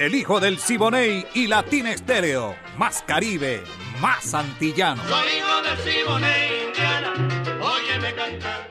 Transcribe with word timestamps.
El 0.00 0.14
hijo 0.14 0.40
del 0.40 0.58
Siboney 0.58 1.26
y 1.34 1.46
Latina 1.46 1.92
Estéreo. 1.92 2.56
Más 2.78 3.04
Caribe, 3.06 3.62
más 4.00 4.32
antillano. 4.32 5.02
Soy 5.06 5.28
hijo 5.36 5.62
del 5.62 5.92
Siboney, 5.92 6.68
Indiana. 6.68 7.12
Óyeme 7.60 8.14
cantar. 8.14 8.70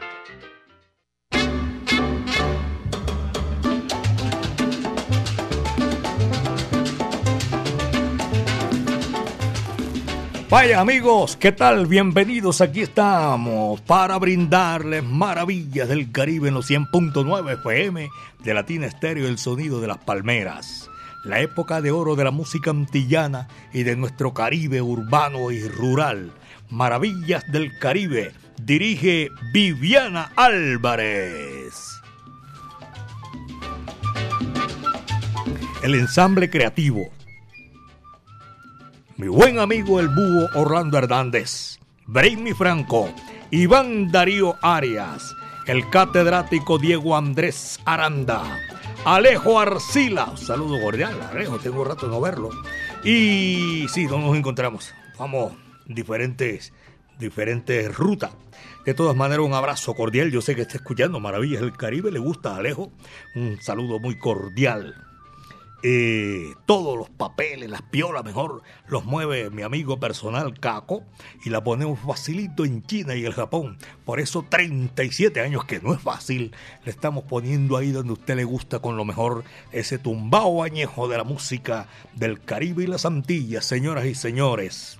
Vaya 10.50 10.80
amigos, 10.80 11.38
¿qué 11.38 11.52
tal? 11.52 11.86
Bienvenidos, 11.86 12.60
aquí 12.60 12.82
estamos 12.82 13.82
para 13.82 14.18
brindarles 14.18 15.04
maravillas 15.04 15.90
del 15.90 16.12
Caribe 16.12 16.48
en 16.48 16.56
los 16.56 16.68
100.9 16.68 17.54
FM 17.60 18.10
de 18.40 18.54
Latina 18.56 18.88
Estéreo, 18.88 19.28
el 19.28 19.38
sonido 19.38 19.80
de 19.80 19.86
las 19.86 20.00
palmeras. 20.00 20.90
La 21.30 21.42
época 21.42 21.80
de 21.80 21.92
oro 21.92 22.16
de 22.16 22.24
la 22.24 22.32
música 22.32 22.72
antillana 22.72 23.48
y 23.72 23.84
de 23.84 23.96
nuestro 23.96 24.34
Caribe 24.34 24.82
urbano 24.82 25.52
y 25.52 25.66
rural. 25.68 26.32
Maravillas 26.70 27.50
del 27.52 27.78
Caribe, 27.78 28.34
dirige 28.62 29.30
Viviana 29.54 30.32
Álvarez. 30.36 32.02
El 35.84 35.96
ensamble 35.96 36.50
creativo 36.50 37.12
mi 39.20 39.28
buen 39.28 39.60
amigo 39.60 40.00
el 40.00 40.08
búho 40.08 40.48
Orlando 40.56 40.98
Hernández, 40.98 41.78
Brainy 42.08 42.54
Franco, 42.54 43.14
Iván 43.52 44.14
Darío 44.14 44.56
Arias, 44.62 45.36
el 45.68 45.90
catedrático 45.90 46.78
Diego 46.78 47.18
Andrés 47.18 47.82
Aranda, 47.84 48.44
Alejo 49.06 49.60
Arcila, 49.60 50.36
saludo 50.36 50.82
cordial, 50.82 51.18
Alejo, 51.32 51.58
tengo 51.58 51.84
rato 51.84 52.06
de 52.06 52.12
no 52.12 52.22
verlo. 52.22 52.50
Y 53.04 53.86
sí, 53.90 54.06
no 54.06 54.20
nos 54.20 54.36
encontramos, 54.36 54.94
vamos, 55.18 55.54
diferentes, 55.86 56.74
diferentes 57.18 57.96
rutas. 57.96 58.32
De 58.86 58.94
todas 58.94 59.16
maneras, 59.16 59.46
un 59.46 59.54
abrazo 59.54 59.94
cordial. 59.94 60.32
Yo 60.32 60.42
sé 60.42 60.56
que 60.56 60.64
está 60.64 60.78
escuchando 60.78 61.20
Maravillas 61.20 61.62
del 61.62 61.76
Caribe. 61.76 62.12
Le 62.12 62.20
gusta 62.20 62.56
Alejo. 62.56 62.92
Un 63.36 63.62
saludo 63.62 64.00
muy 64.00 64.18
cordial. 64.18 64.96
Eh, 65.82 66.56
todos 66.66 66.98
los 66.98 67.10
papeles, 67.10 67.70
las 67.70 67.82
piolas 67.84 68.26
mejor, 68.26 68.64
los 68.88 69.06
mueve 69.06 69.50
mi 69.50 69.62
amigo 69.62 69.98
personal 69.98 70.60
Caco 70.60 71.04
y 71.46 71.50
la 71.50 71.64
ponemos 71.64 72.00
facilito 72.00 72.66
en 72.66 72.84
China 72.84 73.16
y 73.16 73.24
el 73.24 73.34
Japón. 73.34 73.78
Por 74.04 74.20
eso 74.20 74.46
37 74.48 75.40
años, 75.40 75.64
que 75.64 75.80
no 75.80 75.94
es 75.94 76.02
fácil, 76.02 76.54
le 76.84 76.92
estamos 76.92 77.24
poniendo 77.24 77.78
ahí 77.78 77.92
donde 77.92 78.14
usted 78.14 78.36
le 78.36 78.44
gusta 78.44 78.80
con 78.80 78.98
lo 78.98 79.06
mejor 79.06 79.46
ese 79.72 79.98
tumbao 79.98 80.64
añejo 80.64 81.08
de 81.08 81.18
la 81.18 81.24
música 81.24 81.88
del 82.14 82.42
Caribe 82.42 82.84
y 82.84 82.88
las 82.88 83.06
Antillas, 83.06 83.64
señoras 83.64 84.06
y 84.06 84.16
señores. 84.16 85.00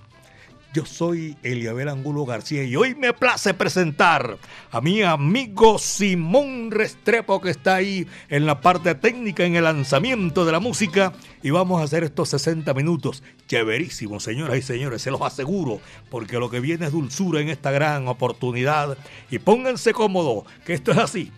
Yo 0.72 0.86
soy 0.86 1.36
Eliabel 1.42 1.88
Angulo 1.88 2.24
García 2.24 2.62
y 2.62 2.76
hoy 2.76 2.94
me 2.94 3.12
place 3.12 3.54
presentar 3.54 4.38
a 4.70 4.80
mi 4.80 5.02
amigo 5.02 5.80
Simón 5.80 6.70
Restrepo 6.70 7.40
que 7.40 7.50
está 7.50 7.74
ahí 7.74 8.06
en 8.28 8.46
la 8.46 8.60
parte 8.60 8.94
técnica, 8.94 9.44
en 9.44 9.56
el 9.56 9.64
lanzamiento 9.64 10.44
de 10.44 10.52
la 10.52 10.60
música 10.60 11.12
y 11.42 11.50
vamos 11.50 11.80
a 11.80 11.84
hacer 11.84 12.04
estos 12.04 12.28
60 12.28 12.72
minutos. 12.74 13.24
Chéverísimo, 13.48 14.20
señoras 14.20 14.58
y 14.58 14.62
señores, 14.62 15.02
se 15.02 15.10
los 15.10 15.22
aseguro, 15.22 15.80
porque 16.08 16.38
lo 16.38 16.50
que 16.50 16.60
viene 16.60 16.86
es 16.86 16.92
dulzura 16.92 17.40
en 17.40 17.48
esta 17.48 17.72
gran 17.72 18.06
oportunidad 18.06 18.96
y 19.28 19.40
pónganse 19.40 19.92
cómodos, 19.92 20.44
que 20.64 20.74
esto 20.74 20.92
es 20.92 20.98
así. 20.98 21.32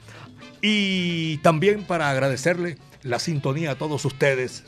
Y 0.61 1.39
también 1.39 1.85
para 1.85 2.11
agradecerle 2.11 2.77
la 3.03 3.19
sintonía 3.19 3.71
a 3.71 3.79
todos 3.79 4.05
ustedes, 4.05 4.65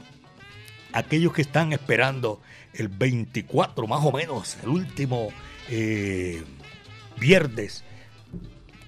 aquellos 0.95 1.35
que 1.35 1.43
están 1.43 1.75
esperando 1.75 2.41
el 2.75 2.89
24 2.89 3.87
más 3.87 4.05
o 4.05 4.12
menos, 4.12 4.57
el 4.62 4.69
último 4.69 5.29
eh, 5.69 6.43
viernes 7.19 7.85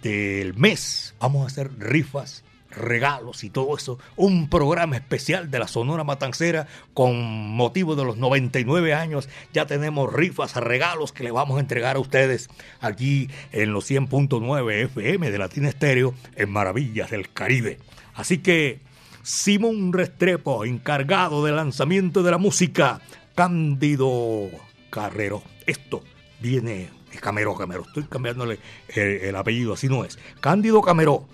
del 0.02 0.54
mes. 0.54 1.14
Vamos 1.18 1.44
a 1.44 1.46
hacer 1.46 1.70
rifas, 1.78 2.44
regalos 2.70 3.44
y 3.44 3.50
todo 3.50 3.76
eso. 3.76 3.98
Un 4.16 4.48
programa 4.48 4.96
especial 4.96 5.50
de 5.50 5.58
la 5.58 5.68
Sonora 5.68 6.04
Matancera 6.04 6.66
con 6.94 7.16
motivo 7.56 7.96
de 7.96 8.04
los 8.04 8.16
99 8.16 8.94
años. 8.94 9.28
Ya 9.52 9.66
tenemos 9.66 10.12
rifas, 10.12 10.54
regalos 10.56 11.12
que 11.12 11.24
le 11.24 11.30
vamos 11.30 11.56
a 11.56 11.60
entregar 11.60 11.96
a 11.96 12.00
ustedes 12.00 12.48
aquí 12.80 13.28
en 13.52 13.72
los 13.72 13.90
100.9 13.90 14.84
FM 14.84 15.30
de 15.30 15.38
Latina 15.38 15.68
Estéreo 15.68 16.14
en 16.34 16.50
Maravillas 16.50 17.10
del 17.10 17.32
Caribe. 17.32 17.78
Así 18.14 18.38
que 18.38 18.80
Simón 19.22 19.92
Restrepo, 19.92 20.64
encargado 20.64 21.44
del 21.44 21.56
lanzamiento 21.56 22.22
de 22.22 22.30
la 22.30 22.38
música, 22.38 23.00
Cándido 23.36 24.48
Carrero. 24.88 25.42
Esto 25.66 26.02
viene 26.40 26.90
de 27.12 27.18
Camero 27.18 27.54
Camero. 27.54 27.82
Estoy 27.82 28.04
cambiándole 28.04 28.58
el, 28.88 29.02
el 29.02 29.36
apellido, 29.36 29.74
así 29.74 29.88
no 29.88 30.04
es. 30.04 30.18
Cándido 30.40 30.80
Camero, 30.80 31.28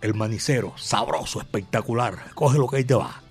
el 0.00 0.14
manicero, 0.14 0.72
sabroso, 0.78 1.40
espectacular. 1.40 2.32
Coge 2.34 2.58
lo 2.58 2.66
que 2.66 2.78
ahí 2.78 2.84
te 2.84 2.94
va. 2.94 3.22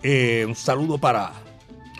Eh, 0.03 0.45
un 0.47 0.55
saludo 0.55 0.97
para 0.97 1.31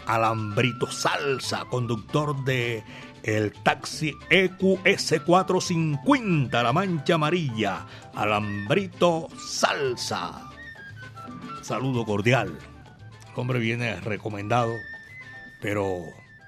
Alambrito 0.08 0.92
Salsa, 0.92 1.66
conductor 1.66 2.44
de 2.44 2.84
el 3.24 3.52
taxi 3.52 4.16
EQS 4.30 5.22
450, 5.26 6.64
la 6.64 6.74
mancha 6.74 7.16
amarilla, 7.16 7.86
alambrito 8.16 9.28
salsa. 9.38 10.50
Saludo 11.62 12.04
cordial. 12.06 12.58
El 13.34 13.40
hombre 13.40 13.60
viene 13.60 14.02
recomendado, 14.02 14.74
pero 15.62 16.00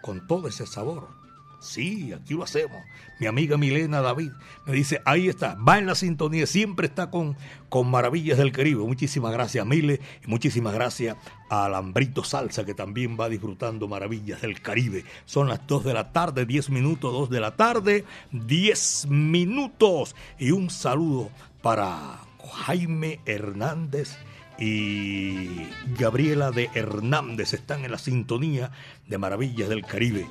con 0.01 0.25
todo 0.25 0.47
ese 0.47 0.65
sabor. 0.65 1.22
Sí, 1.63 2.11
aquí 2.11 2.33
lo 2.33 2.43
hacemos. 2.43 2.83
Mi 3.21 3.27
amiga 3.27 3.55
Milena 3.55 4.01
David 4.01 4.31
me 4.65 4.73
dice, 4.73 5.01
ahí 5.05 5.29
está, 5.29 5.55
va 5.55 5.77
en 5.77 5.85
la 5.85 5.95
sintonía, 5.95 6.45
siempre 6.45 6.87
está 6.87 7.09
con, 7.09 7.37
con 7.69 7.89
Maravillas 7.89 8.37
del 8.37 8.51
Caribe. 8.51 8.83
Muchísimas 8.83 9.31
gracias, 9.31 9.65
Mile, 9.65 10.01
y 10.25 10.27
muchísimas 10.27 10.73
gracias 10.73 11.15
a 11.49 11.65
Alambrito 11.65 12.25
Salsa, 12.25 12.65
que 12.65 12.73
también 12.73 13.17
va 13.17 13.29
disfrutando 13.29 13.87
Maravillas 13.87 14.41
del 14.41 14.61
Caribe. 14.61 15.05
Son 15.25 15.47
las 15.47 15.65
2 15.65 15.85
de 15.85 15.93
la 15.93 16.11
tarde, 16.11 16.45
10 16.45 16.69
minutos, 16.69 17.13
2 17.13 17.29
de 17.29 17.39
la 17.39 17.55
tarde, 17.55 18.03
10 18.33 19.07
minutos. 19.07 20.17
Y 20.37 20.51
un 20.51 20.69
saludo 20.69 21.31
para 21.61 22.19
Jaime 22.65 23.21
Hernández 23.25 24.17
y 24.59 25.65
Gabriela 25.97 26.51
de 26.51 26.69
Hernández 26.73 27.53
están 27.53 27.85
en 27.85 27.91
la 27.91 27.97
sintonía 27.99 28.71
de 29.07 29.17
Maravillas 29.17 29.69
del 29.69 29.85
Caribe 29.85 30.27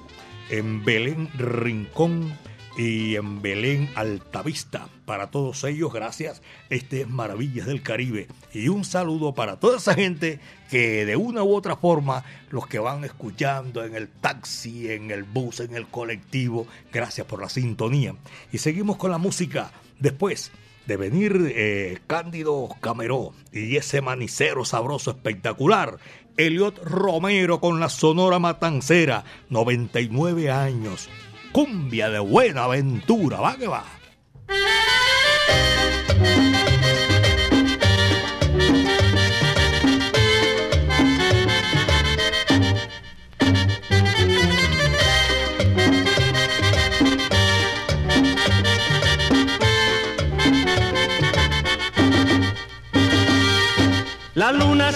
en 0.51 0.85
Belén 0.85 1.29
Rincón 1.35 2.37
y 2.77 3.17
en 3.17 3.43
Belén 3.43 3.91
Altavista. 3.95 4.89
Para 5.05 5.31
todos 5.31 5.65
ellos, 5.65 5.93
gracias. 5.93 6.43
Este 6.71 7.03
es 7.03 7.09
Maravillas 7.09 7.67
del 7.67 7.83
Caribe. 7.83 8.29
Y 8.53 8.69
un 8.69 8.85
saludo 8.85 9.35
para 9.35 9.59
toda 9.61 9.79
esa 9.79 9.95
gente 9.95 10.41
que 10.71 11.05
de 11.05 11.17
una 11.17 11.43
u 11.43 11.55
otra 11.55 11.77
forma, 11.77 12.25
los 12.51 12.67
que 12.67 12.79
van 12.79 13.05
escuchando 13.05 13.85
en 13.85 13.95
el 13.95 14.09
taxi, 14.09 14.91
en 14.91 15.11
el 15.11 15.25
bus, 15.25 15.61
en 15.61 15.75
el 15.75 15.87
colectivo, 15.89 16.67
gracias 16.93 17.27
por 17.27 17.41
la 17.41 17.49
sintonía. 17.49 18.15
Y 18.53 18.59
seguimos 18.59 18.97
con 18.97 19.11
la 19.11 19.19
música. 19.19 19.73
Después 19.99 20.51
de 20.87 20.97
venir 20.97 21.53
eh, 21.55 21.99
Cándido 22.07 22.69
Cameró 22.81 23.33
y 23.53 23.77
ese 23.77 24.01
manicero 24.01 24.65
sabroso 24.65 25.13
espectacular, 25.13 25.99
Eliot 26.37 26.79
Romero 26.85 27.61
con 27.61 27.81
la 27.81 27.89
Sonora 27.89 28.39
Matancera, 28.39 29.25
99 29.51 30.51
años. 30.51 31.09
Cumbia 31.53 32.09
de 32.11 32.19
buena 32.19 32.65
aventura, 32.65 33.41
va 33.41 33.57
que 33.57 33.67
va. 33.67 33.85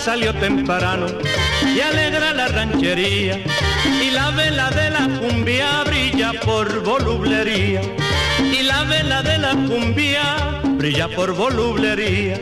Salió 0.07 0.33
temprano 0.35 1.07
y 1.75 1.81
alegra 1.81 2.33
la 2.33 2.47
ranchería 2.47 3.41
y 4.01 4.11
la 4.13 4.31
vela 4.31 4.71
de 4.71 4.91
la 4.91 5.09
cumbia 5.19 5.83
brilla 5.83 6.31
por 6.45 6.85
volublería 6.85 7.81
y 8.39 8.63
la 8.63 8.85
vela 8.85 9.25
de 9.25 9.37
la 9.39 9.51
cumbia 9.51 10.61
brilla 10.79 11.09
por 11.09 11.35
volublería. 11.35 12.39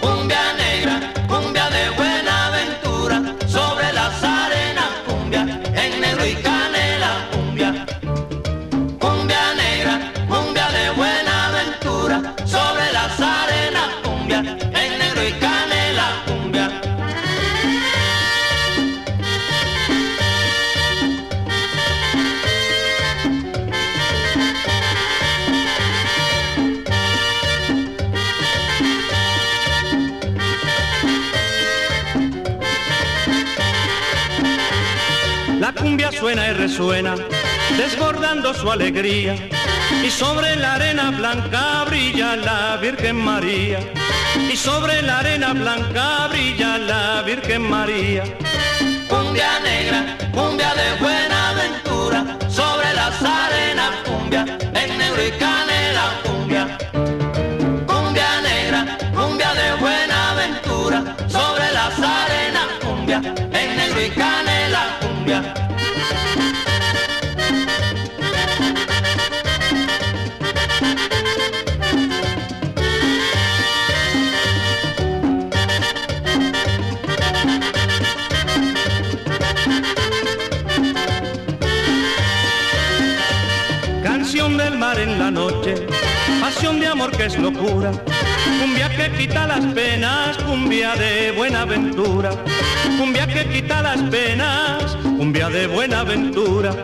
Cumbia 0.00 0.42
negra, 0.58 1.14
cumbia 1.28 1.70
de 1.70 1.90
buena 1.90 2.09
suena 36.80 37.14
desbordando 37.76 38.54
su 38.54 38.70
alegría. 38.70 39.34
Y 40.02 40.10
sobre 40.10 40.56
la 40.56 40.76
arena 40.76 41.10
blanca 41.10 41.84
brilla 41.84 42.36
la 42.36 42.78
Virgen 42.78 43.16
María. 43.16 43.80
Y 44.50 44.56
sobre 44.56 45.02
la 45.02 45.18
arena 45.18 45.52
blanca 45.52 46.28
brilla 46.28 46.78
la 46.78 47.22
Virgen 47.22 47.68
María. 47.68 48.24
Cumbia 49.10 49.52
negra, 49.60 50.16
cumbia 50.32 50.70
de 50.80 50.88
buena 51.04 51.50
aventura 51.50 52.18
sobre 52.48 52.88
las 52.94 53.16
arenas 53.22 53.92
cumbia 54.06 54.42
en 54.82 54.98
negro 55.02 55.22
y 55.28 55.32
canela 55.32 56.04
cumbia. 56.24 56.62
Cumbia 57.90 58.30
negra, 58.40 58.80
cumbia 59.14 59.50
de 59.60 59.68
buena 59.84 60.30
aventura 60.30 60.98
sobre 61.28 61.66
las 61.78 61.94
arenas 61.98 62.68
cumbia 62.82 63.18
en 63.18 63.68
negro 63.76 64.00
y 64.00 64.10
canela 64.22 64.82
cumbia. 65.02 65.69
Canción 84.40 84.56
del 84.56 84.78
mar 84.78 84.98
en 84.98 85.18
la 85.18 85.30
noche, 85.30 85.74
pasión 86.40 86.80
de 86.80 86.86
amor 86.86 87.10
que 87.10 87.26
es 87.26 87.38
locura. 87.38 87.92
Cumbia 88.58 88.88
que 88.88 89.12
quita 89.12 89.46
las 89.46 89.62
penas, 89.74 90.38
cumbia 90.38 90.96
de 90.96 91.32
buena 91.32 91.60
aventura. 91.60 92.30
Cumbia 92.98 93.26
que 93.26 93.44
quita 93.50 93.82
las 93.82 94.00
penas, 94.04 94.96
cumbia 95.02 95.50
de 95.50 95.66
buena 95.66 96.00
aventura. 96.00 96.74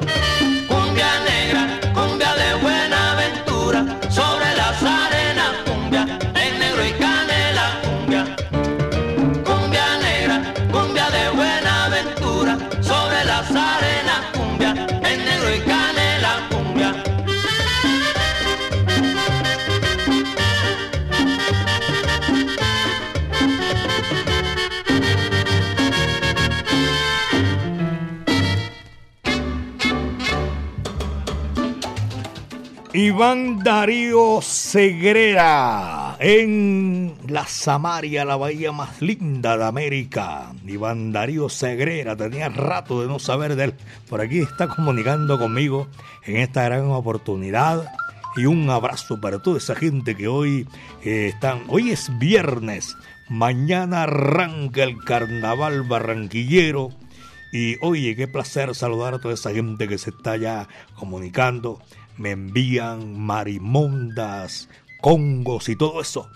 Iván 33.06 33.62
Darío 33.62 34.42
Segrera 34.42 36.16
en 36.18 37.14
la 37.28 37.46
Samaria, 37.46 38.24
la 38.24 38.34
bahía 38.34 38.72
más 38.72 39.00
linda 39.00 39.56
de 39.56 39.64
América. 39.64 40.52
Iván 40.66 41.12
Darío 41.12 41.48
Segrera, 41.48 42.16
tenía 42.16 42.48
rato 42.48 43.00
de 43.00 43.06
no 43.06 43.20
saber 43.20 43.54
de 43.54 43.64
él. 43.66 43.74
Por 44.08 44.20
aquí 44.20 44.40
está 44.40 44.66
comunicando 44.66 45.38
conmigo 45.38 45.86
en 46.24 46.38
esta 46.38 46.64
gran 46.64 46.90
oportunidad. 46.90 47.88
Y 48.34 48.46
un 48.46 48.68
abrazo 48.70 49.20
para 49.20 49.38
toda 49.38 49.58
esa 49.58 49.76
gente 49.76 50.16
que 50.16 50.26
hoy 50.26 50.66
eh, 51.04 51.28
están. 51.32 51.62
Hoy 51.68 51.92
es 51.92 52.10
viernes, 52.18 52.96
mañana 53.28 54.02
arranca 54.02 54.82
el 54.82 54.98
carnaval 55.04 55.84
barranquillero. 55.84 56.88
Y 57.52 57.76
oye, 57.82 58.16
qué 58.16 58.26
placer 58.26 58.74
saludar 58.74 59.14
a 59.14 59.20
toda 59.20 59.34
esa 59.34 59.52
gente 59.52 59.86
que 59.86 59.96
se 59.96 60.10
está 60.10 60.36
ya 60.36 60.66
comunicando 60.96 61.80
me 62.18 62.32
envían 62.32 63.18
marimondas, 63.18 64.68
congos 65.00 65.68
y 65.68 65.76
todo 65.76 66.00
eso. 66.00 66.30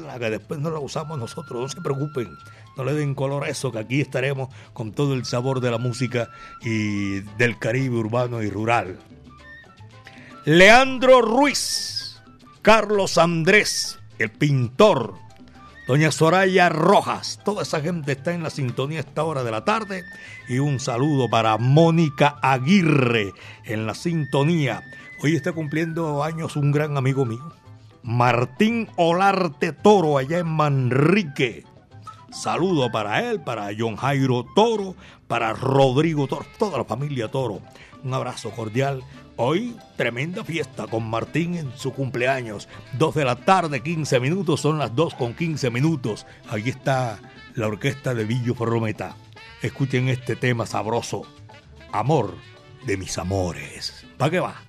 la 0.00 0.18
que 0.18 0.30
después 0.30 0.60
no 0.60 0.70
la 0.70 0.78
usamos 0.78 1.18
nosotros, 1.18 1.60
no 1.60 1.68
se 1.68 1.80
preocupen. 1.80 2.36
No 2.76 2.84
le 2.84 2.94
den 2.94 3.14
color 3.14 3.44
a 3.44 3.48
eso, 3.48 3.72
que 3.72 3.80
aquí 3.80 4.00
estaremos 4.00 4.54
con 4.72 4.92
todo 4.92 5.14
el 5.14 5.24
sabor 5.24 5.60
de 5.60 5.70
la 5.70 5.78
música 5.78 6.30
y 6.62 7.20
del 7.36 7.58
Caribe 7.58 7.96
urbano 7.96 8.42
y 8.42 8.50
rural. 8.50 8.98
Leandro 10.44 11.20
Ruiz, 11.20 12.22
Carlos 12.62 13.18
Andrés, 13.18 13.98
el 14.18 14.30
pintor, 14.30 15.14
Doña 15.88 16.12
Soraya 16.12 16.68
Rojas, 16.68 17.40
toda 17.46 17.62
esa 17.62 17.80
gente 17.80 18.12
está 18.12 18.34
en 18.34 18.42
la 18.42 18.50
sintonía 18.50 18.98
a 18.98 19.00
esta 19.00 19.24
hora 19.24 19.42
de 19.42 19.50
la 19.50 19.64
tarde. 19.64 20.04
Y 20.46 20.58
un 20.58 20.80
saludo 20.80 21.30
para 21.30 21.56
Mónica 21.56 22.36
Aguirre 22.42 23.32
en 23.64 23.86
la 23.86 23.94
sintonía. 23.94 24.84
Hoy 25.20 25.34
está 25.34 25.50
cumpliendo 25.50 26.22
años 26.22 26.54
un 26.54 26.70
gran 26.70 26.96
amigo 26.96 27.24
mío, 27.24 27.52
Martín 28.04 28.88
Olarte 28.94 29.72
Toro, 29.72 30.16
allá 30.16 30.38
en 30.38 30.46
Manrique. 30.46 31.64
Saludo 32.30 32.92
para 32.92 33.28
él, 33.28 33.40
para 33.40 33.70
John 33.76 33.96
Jairo 33.96 34.46
Toro, 34.54 34.94
para 35.26 35.54
Rodrigo 35.54 36.28
Toro, 36.28 36.46
toda 36.56 36.78
la 36.78 36.84
familia 36.84 37.28
Toro. 37.28 37.60
Un 38.04 38.14
abrazo 38.14 38.52
cordial. 38.52 39.02
Hoy 39.34 39.76
tremenda 39.96 40.44
fiesta 40.44 40.86
con 40.86 41.10
Martín 41.10 41.56
en 41.56 41.72
su 41.76 41.92
cumpleaños. 41.92 42.68
Dos 42.96 43.16
de 43.16 43.24
la 43.24 43.34
tarde, 43.34 43.82
15 43.82 44.20
minutos, 44.20 44.60
son 44.60 44.78
las 44.78 44.94
dos 44.94 45.14
con 45.14 45.34
15 45.34 45.68
minutos. 45.70 46.26
Aquí 46.48 46.70
está 46.70 47.18
la 47.54 47.66
orquesta 47.66 48.14
de 48.14 48.24
Villo 48.24 48.54
Prometa. 48.54 49.16
Escuchen 49.62 50.08
este 50.10 50.36
tema 50.36 50.64
sabroso. 50.64 51.22
Amor 51.90 52.36
de 52.86 52.96
mis 52.96 53.18
amores. 53.18 54.06
¿Para 54.16 54.30
qué 54.30 54.38
va? 54.38 54.67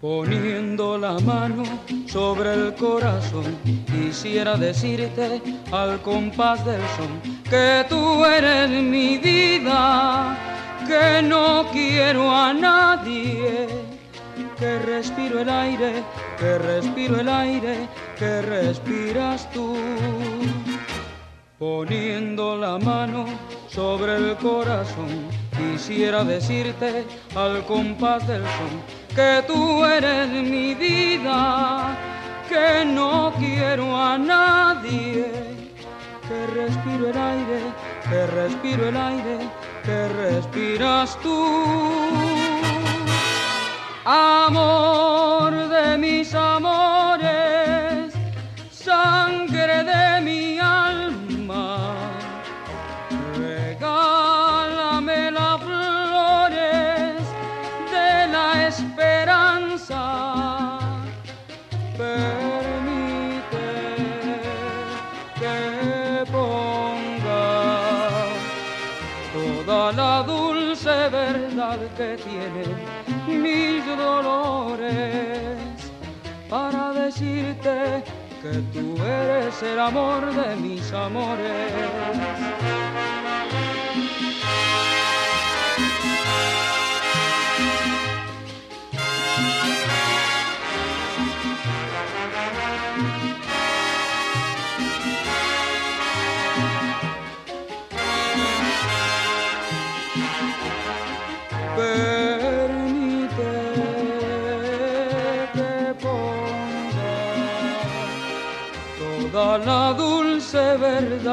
Poniendo 0.00 0.98
la 0.98 1.18
mano 1.20 1.62
sobre 2.06 2.54
el 2.54 2.74
corazón, 2.74 3.56
quisiera 3.86 4.56
decirte 4.56 5.40
al 5.70 6.00
compás 6.02 6.64
del 6.64 6.80
son 6.96 7.20
que 7.48 7.84
tú 7.88 8.24
eres 8.24 8.68
mi 8.68 9.18
vida, 9.18 10.36
que 10.86 11.22
no 11.22 11.66
quiero 11.70 12.30
a 12.30 12.52
nadie, 12.52 13.68
que 14.58 14.78
respiro 14.80 15.40
el 15.40 15.48
aire 15.48 16.02
que 16.42 16.58
respiro 16.58 17.20
el 17.20 17.28
aire 17.28 17.88
que 18.18 18.42
respiras 18.42 19.48
tú. 19.52 19.76
Poniendo 21.56 22.56
la 22.56 22.78
mano 22.78 23.26
sobre 23.68 24.16
el 24.16 24.36
corazón, 24.38 25.28
quisiera 25.56 26.24
decirte 26.24 27.04
al 27.36 27.64
compás 27.66 28.26
del 28.26 28.42
son 28.42 28.74
que 29.14 29.44
tú 29.46 29.84
eres 29.84 30.30
mi 30.30 30.74
vida, 30.74 31.96
que 32.48 32.84
no 32.86 33.32
quiero 33.38 33.96
a 33.96 34.18
nadie, 34.18 35.30
que 36.26 36.46
respiro 36.58 37.10
el 37.10 37.18
aire, 37.18 37.60
que 38.10 38.26
respiro 38.26 38.88
el 38.88 38.96
aire, 38.96 39.38
que 39.84 40.08
respiras 40.08 41.16
tú. 41.20 42.31
Amor 44.04 45.68
de 45.68 45.96
mis 45.96 46.34
amores, 46.34 48.12
sangre 48.72 49.84
de 49.84 50.20
mi 50.20 50.58
alma, 50.58 51.94
regálame 53.38 55.30
las 55.30 55.60
flores 55.62 57.22
de 57.92 58.26
la 58.26 58.66
esperanza. 58.66 60.02
Permite 61.96 63.68
que 65.38 66.24
ponga 66.32 67.46
toda 69.32 69.92
la 69.92 70.22
dulce 70.24 71.08
verdad 71.08 71.78
que 71.96 72.16
tiene 72.16 72.41
mis 74.22 74.78
dolores 74.78 75.58
para 76.48 76.92
decirte 76.92 78.04
que 78.42 78.52
tú 78.72 78.96
eres 79.02 79.62
el 79.62 79.78
amor 79.78 80.32
de 80.34 80.56
mis 80.56 80.92
amores. 80.92 81.72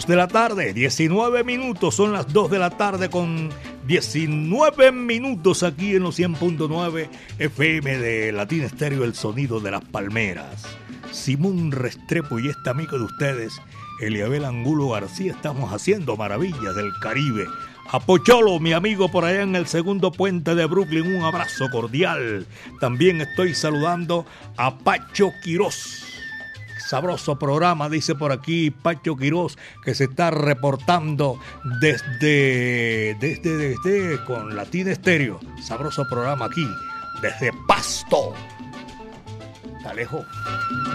2 0.00 0.06
de 0.06 0.16
la 0.16 0.28
tarde, 0.28 0.72
19 0.72 1.44
minutos, 1.44 1.94
son 1.94 2.14
las 2.14 2.32
2 2.32 2.50
de 2.50 2.58
la 2.58 2.70
tarde 2.70 3.10
con 3.10 3.50
19 3.86 4.92
minutos 4.92 5.62
aquí 5.62 5.94
en 5.94 6.04
los 6.04 6.18
100.9 6.18 7.06
FM 7.38 7.98
de 7.98 8.32
Latina 8.32 8.64
Estéreo, 8.64 9.04
el 9.04 9.14
sonido 9.14 9.60
de 9.60 9.72
las 9.72 9.84
palmeras. 9.84 10.66
Simón 11.10 11.70
Restrepo 11.70 12.38
y 12.38 12.48
este 12.48 12.70
amigo 12.70 12.96
de 12.96 13.04
ustedes, 13.04 13.60
Eliabel 14.00 14.46
Angulo 14.46 14.88
García, 14.88 15.32
estamos 15.32 15.70
haciendo 15.70 16.16
maravillas 16.16 16.74
del 16.74 16.92
Caribe. 17.02 17.44
A 17.90 18.00
Pocholo, 18.00 18.58
mi 18.58 18.72
amigo 18.72 19.10
por 19.10 19.26
allá 19.26 19.42
en 19.42 19.54
el 19.54 19.66
segundo 19.66 20.12
puente 20.12 20.54
de 20.54 20.64
Brooklyn, 20.64 21.14
un 21.14 21.24
abrazo 21.24 21.68
cordial. 21.70 22.46
También 22.80 23.20
estoy 23.20 23.54
saludando 23.54 24.24
a 24.56 24.78
Pacho 24.78 25.30
Quirós. 25.44 26.09
Sabroso 26.90 27.38
programa, 27.38 27.88
dice 27.88 28.16
por 28.16 28.32
aquí 28.32 28.72
Pacho 28.72 29.16
Quirós, 29.16 29.56
que 29.84 29.94
se 29.94 30.04
está 30.06 30.32
reportando 30.32 31.38
desde, 31.80 33.14
desde, 33.20 33.56
desde, 33.56 34.24
con 34.24 34.56
Latina 34.56 34.90
Estéreo. 34.90 35.38
Sabroso 35.62 36.04
programa 36.10 36.46
aquí, 36.46 36.66
desde 37.22 37.52
Pasto. 37.68 38.34
Está 39.76 39.94
lejos 39.94 40.26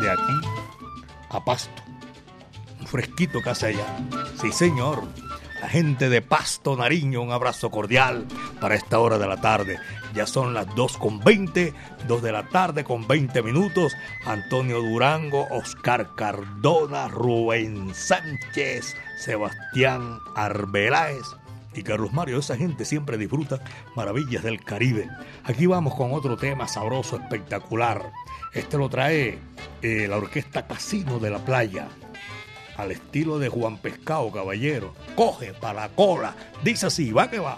de 0.02 0.12
aquí 0.12 0.48
a 1.30 1.46
Pasto. 1.46 1.82
Un 2.82 2.88
fresquito 2.88 3.42
que 3.42 3.52
allá. 3.52 3.98
Sí, 4.42 4.52
señor 4.52 5.02
la 5.62 5.70
gente 5.70 6.10
de 6.10 6.22
Pasto 6.22 6.76
Nariño, 6.76 7.22
un 7.22 7.32
abrazo 7.32 7.72
cordial 7.72 8.26
para 8.60 8.76
esta 8.76 9.00
hora 9.00 9.18
de 9.18 9.28
la 9.28 9.42
tarde. 9.42 9.80
Ya 10.16 10.26
son 10.26 10.54
las 10.54 10.74
2 10.76 10.98
con 10.98 11.20
20, 11.20 11.74
2 12.08 12.22
de 12.22 12.32
la 12.32 12.48
tarde 12.48 12.86
con 12.86 13.06
20 13.06 13.44
minutos. 13.44 13.94
Antonio 14.26 14.82
Durango, 14.82 15.46
Oscar 15.52 16.16
Cardona, 16.16 17.10
Rubén 17.10 17.94
Sánchez, 17.94 18.96
Sebastián 19.20 20.20
Arbeláez 20.36 21.26
y 21.74 21.84
Carlos 21.84 22.14
Mario. 22.14 22.40
Esa 22.40 22.56
gente 22.56 22.86
siempre 22.86 23.18
disfruta 23.18 23.60
maravillas 23.98 24.44
del 24.44 24.64
Caribe. 24.64 25.10
Aquí 25.44 25.66
vamos 25.66 25.96
con 25.96 26.14
otro 26.14 26.38
tema 26.38 26.68
sabroso, 26.70 27.18
espectacular. 27.18 28.12
Este 28.54 28.78
lo 28.78 28.88
trae 28.88 29.38
eh, 29.82 30.08
la 30.08 30.16
Orquesta 30.16 30.66
Casino 30.66 31.20
de 31.20 31.30
la 31.30 31.40
Playa 31.40 31.90
al 32.78 32.92
estilo 32.92 33.38
de 33.38 33.50
Juan 33.50 33.78
Pescado, 33.78 34.32
caballero. 34.32 34.94
Coge 35.16 35.54
para 35.54 35.82
la 35.82 35.90
cola. 35.90 36.36
Dice 36.64 36.88
así, 36.88 37.12
va 37.12 37.30
que 37.30 37.40
va. 37.40 37.58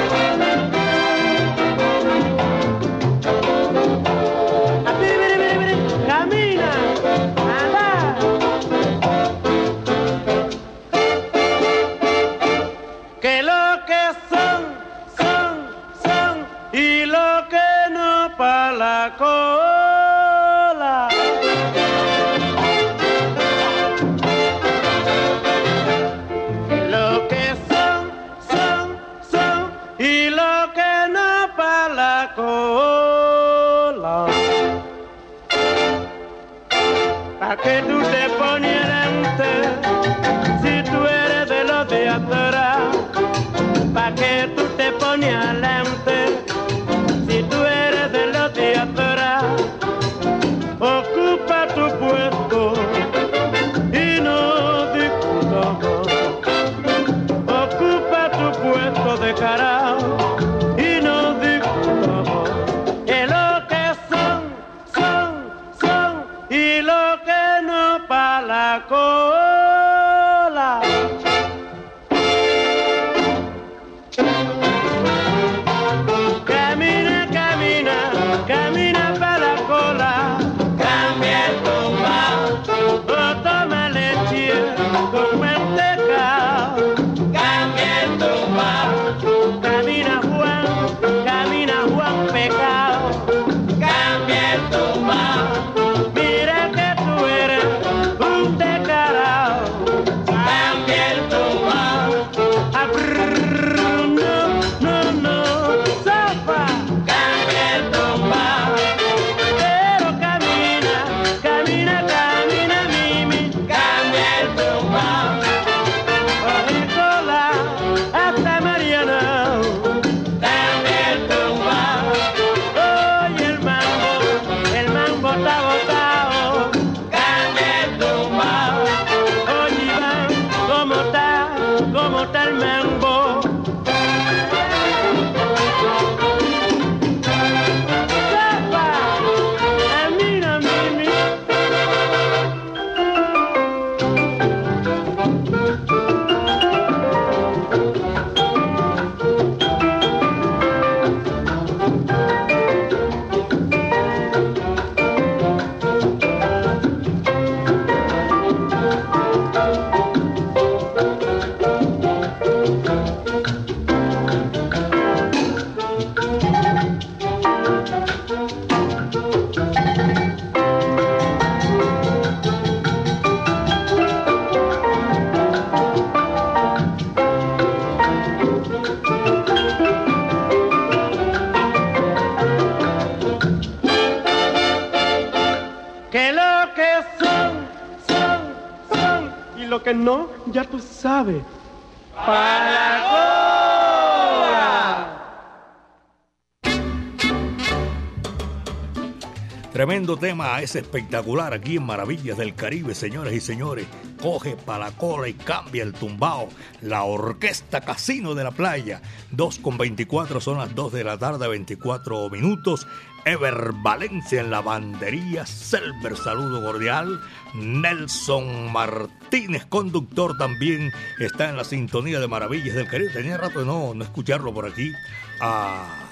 Es 200.61 200.75
espectacular 200.75 201.55
aquí 201.55 201.77
en 201.77 201.83
Maravillas 201.87 202.37
del 202.37 202.53
Caribe, 202.53 202.93
señores 202.93 203.33
y 203.33 203.39
señores. 203.39 203.87
Coge 204.21 204.55
para 204.55 204.85
la 204.85 204.91
cola 204.91 205.27
y 205.27 205.33
cambia 205.33 205.81
el 205.81 205.91
tumbao. 205.91 206.49
La 206.81 207.01
orquesta 207.01 207.81
Casino 207.81 208.35
de 208.35 208.43
la 208.43 208.51
Playa. 208.51 209.01
2 209.31 209.57
con 209.57 209.79
24 209.79 210.39
son 210.39 210.59
las 210.59 210.75
2 210.75 210.93
de 210.93 211.03
la 211.03 211.17
tarde, 211.17 211.47
24 211.47 212.29
minutos. 212.29 212.85
Ever 213.25 213.71
Valencia 213.81 214.39
en 214.39 214.51
la 214.51 214.61
bandería. 214.61 215.47
Selber, 215.47 216.15
saludo 216.15 216.63
cordial. 216.63 217.19
Nelson 217.55 218.71
Martínez, 218.71 219.65
conductor, 219.65 220.37
también 220.37 220.91
está 221.19 221.49
en 221.49 221.57
la 221.57 221.63
sintonía 221.63 222.19
de 222.19 222.27
Maravillas 222.27 222.75
del 222.75 222.87
Caribe. 222.87 223.09
Tenía 223.09 223.37
rato 223.37 223.61
de 223.61 223.65
no, 223.65 223.95
no 223.95 224.03
escucharlo 224.03 224.53
por 224.53 224.67
aquí. 224.67 224.93
A 225.39 226.10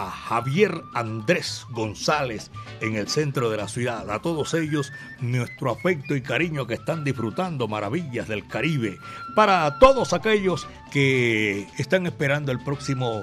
a 0.00 0.10
Javier 0.10 0.82
Andrés 0.94 1.66
González 1.70 2.50
en 2.80 2.96
el 2.96 3.08
centro 3.08 3.50
de 3.50 3.56
la 3.56 3.68
ciudad. 3.68 4.10
A 4.10 4.20
todos 4.20 4.54
ellos 4.54 4.92
nuestro 5.20 5.70
afecto 5.70 6.16
y 6.16 6.22
cariño 6.22 6.66
que 6.66 6.74
están 6.74 7.04
disfrutando 7.04 7.68
maravillas 7.68 8.28
del 8.28 8.46
Caribe. 8.46 8.98
Para 9.34 9.78
todos 9.78 10.12
aquellos 10.12 10.66
que 10.90 11.66
están 11.78 12.06
esperando 12.06 12.52
el 12.52 12.60
próximo 12.60 13.22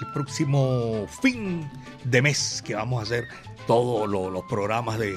el 0.00 0.06
próximo 0.12 1.06
fin 1.20 1.68
de 2.04 2.22
mes 2.22 2.62
que 2.66 2.74
vamos 2.74 3.00
a 3.00 3.02
hacer 3.02 3.28
todos 3.66 4.08
los, 4.08 4.42
programas 4.46 4.98
de, 4.98 5.16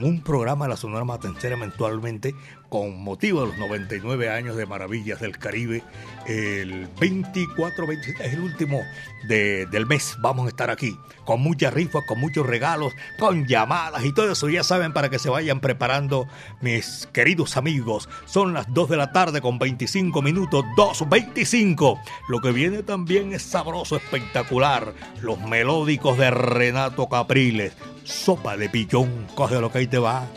un 0.00 0.20
programa 0.22 0.64
de 0.66 0.70
la 0.70 0.76
Sonora 0.76 1.04
Matancera 1.04 1.56
eventualmente 1.56 2.34
con 2.70 3.02
motivo 3.02 3.42
de 3.42 3.48
los 3.48 3.58
99 3.58 4.30
años 4.30 4.56
de 4.56 4.64
Maravillas 4.64 5.20
del 5.20 5.36
Caribe. 5.36 5.82
El 6.26 6.88
24, 7.00 7.86
27 7.86 8.24
es 8.24 8.32
el 8.32 8.40
último 8.40 8.80
del 9.28 9.86
mes. 9.86 10.16
Vamos 10.20 10.46
a 10.46 10.48
estar 10.48 10.70
aquí 10.70 10.96
con 11.24 11.42
muchas 11.42 11.74
rifas, 11.74 12.04
con 12.06 12.20
muchos 12.20 12.46
regalos, 12.46 12.94
con 13.18 13.46
llamadas 13.46 14.04
y 14.04 14.14
todo 14.14 14.32
eso. 14.32 14.48
Ya 14.48 14.62
saben, 14.62 14.92
para 14.92 15.10
que 15.10 15.18
se 15.18 15.28
vayan 15.28 15.60
preparando, 15.60 16.28
mis 16.60 17.08
queridos 17.12 17.56
amigos. 17.56 18.08
Son 18.24 18.54
las 18.54 18.72
2 18.72 18.88
de 18.88 18.96
la 18.96 19.12
tarde 19.12 19.40
con 19.40 19.58
25 19.58 20.22
minutos, 20.22 20.64
2.25. 20.76 22.00
Lo 22.28 22.40
que 22.40 22.52
viene 22.52 22.84
también 22.84 23.32
es 23.32 23.42
sabroso, 23.42 23.96
espectacular. 23.96 24.94
Los 25.20 25.40
melódicos 25.40 26.16
de 26.16 26.30
Renato 26.30 27.08
Capriles. 27.08 27.76
Sopa 28.04 28.56
de 28.56 28.68
pichón, 28.68 29.26
coge 29.34 29.60
lo 29.60 29.70
que 29.72 29.78
ahí 29.78 29.86
te 29.88 29.98
va. 29.98 30.28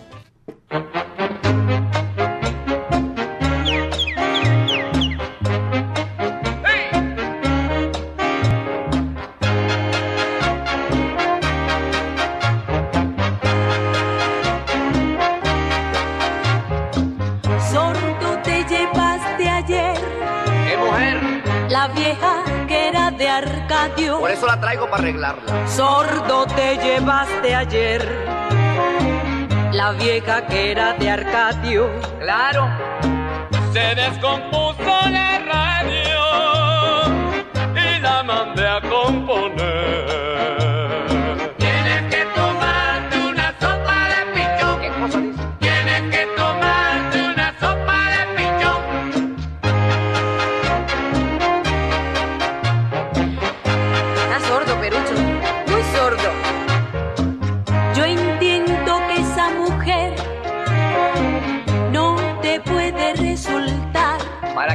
Por 24.19 24.31
eso 24.31 24.45
la 24.47 24.59
traigo 24.59 24.89
para 24.89 25.03
arreglarla. 25.03 25.67
Sordo 25.67 26.45
te 26.45 26.77
llevaste 26.77 27.55
ayer. 27.55 28.25
La 29.71 29.91
vieja 29.91 30.45
que 30.45 30.71
era 30.71 30.93
de 30.93 31.09
Arcadio. 31.09 31.89
Claro. 32.19 32.67
Se 33.71 33.95
descompuso 33.95 35.09
la 35.09 35.39
radio 35.39 36.19
y 37.75 37.99
la 37.99 38.23
mandé 38.23 38.67
a 38.67 38.81
componer. 38.81 40.02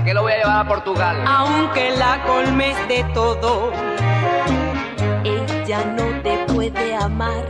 Qué 0.05 0.15
lo 0.15 0.23
voy 0.23 0.33
a 0.33 0.37
llevar 0.37 0.61
a 0.61 0.69
Portugal? 0.69 1.25
Aunque 1.27 1.91
la 1.97 2.23
colmes 2.25 2.77
de 2.89 3.05
todo, 3.15 3.73
ella 5.25 5.85
no 5.97 6.23
te 6.23 6.45
puede 6.53 6.95
amar. 6.95 7.45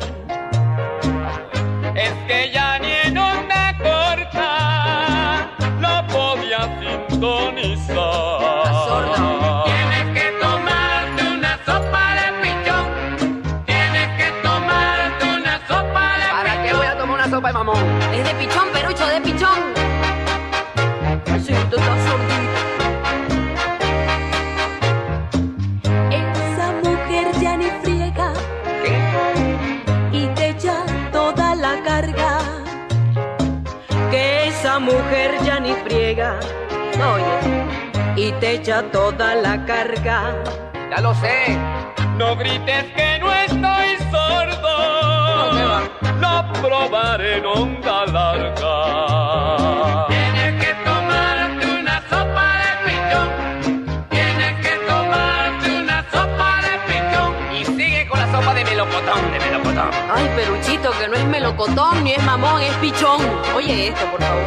Es 1.94 2.12
que 2.26 2.50
ya 2.52 2.78
ni 2.78 2.92
en 3.04 3.18
onda 3.18 3.76
corta 3.78 5.48
no 5.80 6.06
podía 6.06 6.60
sintonizar. 6.80 7.96
Tienes 9.64 10.06
que 10.14 10.30
tomarte 10.40 11.22
una 11.36 11.58
sopa 11.66 12.14
de 12.14 12.32
pichón. 12.42 12.86
Tienes 13.66 14.08
que 14.16 14.30
tomarte 14.42 15.24
una 15.24 15.60
sopa 15.66 16.18
de 16.18 16.26
¿Para 16.30 16.62
qué 16.62 16.72
voy 16.72 16.86
a 16.86 16.96
tomar 16.96 17.14
una 17.16 17.28
sopa 17.28 17.48
de 17.48 17.54
mamón? 17.54 17.84
Es 18.12 18.24
de 18.24 18.34
pichón, 18.34 18.68
perucho, 18.72 19.06
de 19.06 19.20
pichón. 19.20 19.78
Sí, 21.44 21.54
tú 21.70 21.76
friega, 36.28 37.12
oye, 37.12 37.38
y 38.16 38.32
te 38.32 38.52
echa 38.54 38.82
toda 38.90 39.34
la 39.34 39.64
carga. 39.64 40.34
Ya 40.90 41.00
lo 41.00 41.14
sé. 41.14 41.58
No 42.16 42.36
grites 42.36 42.84
que 42.96 43.18
no 43.20 43.32
estoy 43.32 43.96
sordo. 44.10 45.82
No, 46.20 46.42
lo 46.42 46.52
probaré 46.60 47.38
en 47.38 47.46
onda 47.46 48.06
larga. 48.06 48.74
Tienes 50.08 50.64
que 50.64 50.74
tomarte 50.84 51.66
una 51.80 52.02
sopa 52.10 52.46
de 52.62 52.70
pichón. 52.84 53.28
Tienes 54.10 54.66
que 54.66 54.76
tomarte 54.88 55.70
una 55.80 56.02
sopa 56.10 56.60
de 56.62 56.78
pichón. 56.88 57.32
Y 57.54 57.64
sigue 57.64 58.08
con 58.08 58.18
la 58.18 58.32
sopa 58.32 58.54
de 58.54 58.64
melocotón, 58.64 59.32
de 59.32 59.38
melocotón. 59.38 59.90
Ay, 60.12 60.28
peruchito, 60.34 60.90
que 60.98 61.08
no 61.08 61.14
es 61.14 61.24
melocotón 61.24 62.02
ni 62.02 62.12
es 62.12 62.22
mamón, 62.24 62.60
es 62.62 62.74
pichón. 62.76 63.20
Oye 63.54 63.88
esto, 63.88 64.04
por 64.10 64.20
favor. 64.22 64.44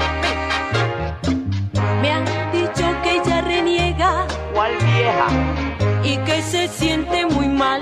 ¿Cuál 4.53 4.71
vieja? 4.77 5.27
Y 6.03 6.17
que 6.17 6.41
se 6.41 6.67
siente 6.67 7.25
muy 7.25 7.47
mal. 7.47 7.81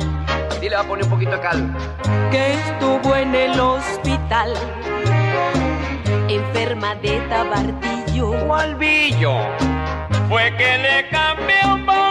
Dile, 0.61 0.75
va 0.75 0.81
a 0.81 0.87
poner 0.87 1.05
un 1.05 1.09
poquito 1.09 1.31
de 1.31 1.39
cal. 1.39 1.75
Que 2.31 2.53
estuvo 2.53 3.15
en 3.15 3.33
el 3.33 3.59
hospital. 3.59 4.53
Enferma 6.27 6.95
de 6.95 7.21
tabardillo. 7.29 8.31
¿Cuál 8.45 8.75
billo? 8.75 9.37
Fue 10.27 10.53
que 10.57 10.77
le 10.77 11.09
cambié 11.09 11.57
un. 11.65 12.08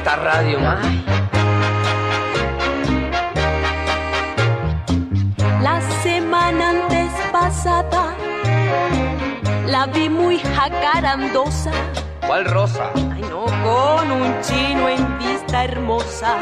Esta 0.00 0.16
radio, 0.16 0.58
La 5.60 5.78
semana 6.02 6.70
antes 6.70 7.12
pasada 7.30 8.14
la 9.66 9.84
vi 9.86 10.08
muy 10.08 10.38
jacarandosa. 10.38 11.72
¿Cuál 12.26 12.46
rosa? 12.46 12.90
Ay, 13.12 13.20
no, 13.28 13.44
con 13.44 14.10
un 14.10 14.40
chino 14.40 14.88
en 14.88 15.18
vista 15.18 15.64
hermosa, 15.64 16.38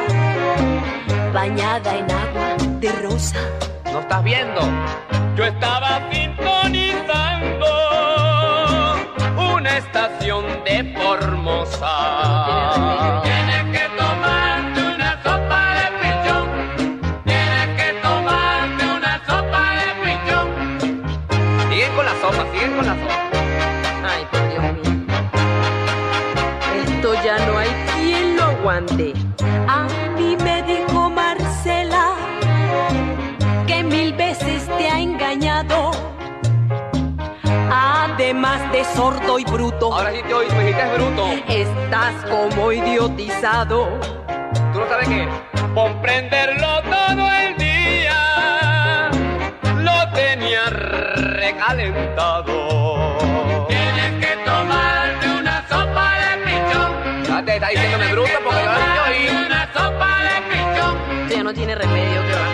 bañada 1.32 1.96
en 1.96 2.08
agua 2.12 2.54
de 2.78 2.92
rosa. 3.02 3.40
¿No 3.92 3.98
estás 3.98 4.22
viendo? 4.22 4.60
Yo 5.34 5.44
estaba 5.44 6.00
sintonizando 6.12 7.66
una 9.56 9.78
estación 9.78 10.44
de 10.64 10.94
Formosa. 10.96 11.88
De 38.78 38.84
sordo 38.84 39.38
y 39.40 39.44
bruto. 39.44 39.92
Ahora 39.92 40.12
sí 40.12 40.22
te 40.26 40.34
oí, 40.34 40.46
me 40.50 40.66
dijiste 40.66 40.86
bruto. 40.94 41.26
Estás 41.48 42.14
como 42.30 42.70
idiotizado. 42.70 43.88
¿Tú 44.72 44.78
no 44.78 44.88
sabes 44.88 45.08
qué? 45.08 45.28
Comprenderlo 45.74 46.82
todo 46.82 47.28
el 47.32 47.56
día. 47.58 49.10
Lo 49.78 50.12
tenía 50.12 50.66
recalentado. 50.70 52.46
Tienes 53.66 54.24
que 54.24 54.36
tomarte 54.44 55.28
una 55.28 55.66
sopa 55.68 56.12
de 56.20 56.36
pichón. 56.44 57.24
Ya 57.24 57.44
te 57.44 57.54
está 57.54 57.68
diciéndome 57.70 58.12
bruto 58.12 58.38
porque 58.44 58.62
yo 58.62 58.72
la 58.72 59.04
oí. 59.08 59.28
Una 59.44 59.72
sopa 59.72 60.10
de 60.22 60.36
pichón. 60.50 61.28
Ya 61.28 61.42
no 61.42 61.52
tiene 61.52 61.74
remedio, 61.74 62.22
que 62.22 62.47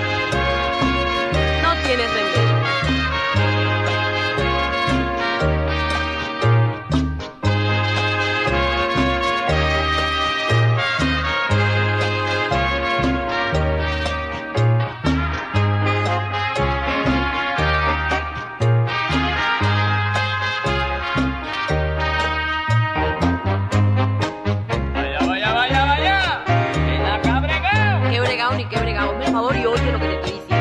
Hazme 29.25 29.27
el 29.27 29.33
favor 29.33 29.57
y 29.57 29.67
oye 29.67 29.93
lo 29.93 29.99
que 29.99 30.07
te 30.07 30.15
estoy 30.15 30.33
diciendo. 30.33 30.55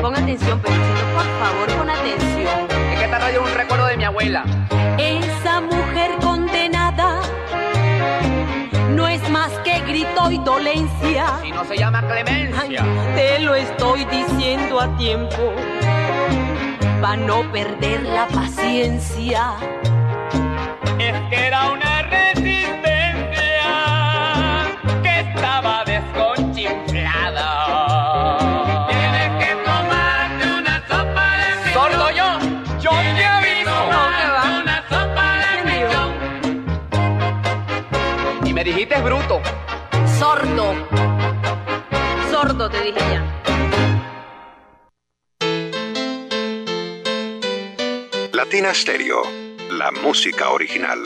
Pon 0.00 0.14
atención, 0.14 0.60
Peluchito, 0.60 1.06
por 1.14 1.24
favor, 1.40 1.68
pon 1.78 1.90
atención. 1.90 2.66
Es 2.92 2.98
que 2.98 3.04
esta 3.04 3.18
radio 3.18 3.42
es 3.44 3.50
un 3.50 3.56
recuerdo 3.56 3.86
de 3.86 3.96
mi 3.96 4.04
abuela. 4.04 4.44
Esa 4.98 5.60
mujer 5.60 6.12
condenada 6.22 7.20
no 8.90 9.08
es 9.08 9.28
más 9.30 9.50
que 9.64 9.80
grito 9.80 10.30
y 10.30 10.38
dolencia. 10.38 11.26
Si 11.42 11.50
no 11.50 11.64
se 11.64 11.76
llama 11.76 12.00
Ay, 12.08 12.22
clemencia. 12.22 12.84
te 13.14 13.40
lo 13.40 13.54
estoy 13.54 14.04
diciendo 14.04 14.80
a 14.80 14.96
tiempo, 14.96 15.52
para 17.00 17.16
no 17.16 17.50
perder 17.50 18.02
la 18.04 18.26
paciencia. 18.28 19.54
Es 20.98 21.14
que 21.28 21.46
era 21.46 21.70
una 21.72 21.85
bruto. 39.02 39.40
Sordo. 40.18 40.74
Sordo, 42.30 42.68
te 42.70 42.80
dije 42.82 43.00
ya. 43.00 43.22
Latina 48.32 48.72
Stereo, 48.74 49.22
la 49.70 49.90
música 49.90 50.50
original. 50.50 51.00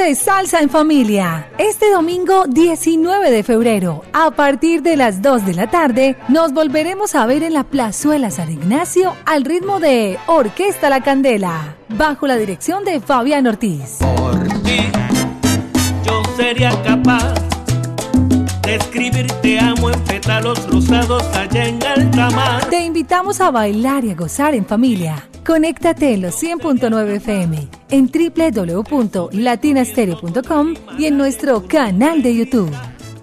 Ponte 0.00 0.14
salsa 0.14 0.60
en 0.60 0.70
familia. 0.70 1.50
Este 1.58 1.90
domingo 1.90 2.46
19 2.46 3.30
de 3.30 3.42
febrero, 3.42 4.02
a 4.14 4.30
partir 4.30 4.80
de 4.80 4.96
las 4.96 5.20
2 5.20 5.44
de 5.44 5.52
la 5.52 5.70
tarde, 5.70 6.16
nos 6.28 6.54
volveremos 6.54 7.14
a 7.14 7.26
ver 7.26 7.42
en 7.42 7.52
la 7.52 7.64
Plazuela 7.64 8.30
San 8.30 8.50
Ignacio 8.50 9.14
al 9.26 9.44
ritmo 9.44 9.78
de 9.78 10.18
Orquesta 10.26 10.88
La 10.88 11.02
Candela, 11.02 11.76
bajo 11.90 12.26
la 12.26 12.36
dirección 12.36 12.82
de 12.86 13.00
Fabián 13.00 13.46
Ortiz. 13.46 13.98
Por 13.98 14.48
ti, 14.62 14.90
yo 16.02 16.22
sería 16.34 16.70
capaz 16.82 17.34
de 17.34 17.49
escribir 18.74 19.26
te 19.42 19.58
amo 19.58 19.90
en 19.90 20.00
pétalos 20.04 20.66
rosados 20.70 21.22
allá 21.36 21.66
en 21.66 21.82
alta. 21.82 22.60
Te 22.68 22.84
invitamos 22.84 23.40
a 23.40 23.50
bailar 23.50 24.04
y 24.04 24.10
a 24.10 24.14
gozar 24.14 24.54
en 24.54 24.66
familia. 24.66 25.26
Conéctate 25.44 26.14
en 26.14 26.22
los 26.22 26.40
100.9 26.42 27.16
FM, 27.16 27.68
en 27.90 28.10
www.latinastereo.com 28.10 30.74
y 30.98 31.04
en 31.06 31.16
nuestro 31.16 31.66
canal 31.66 32.22
de 32.22 32.36
YouTube. 32.36 32.70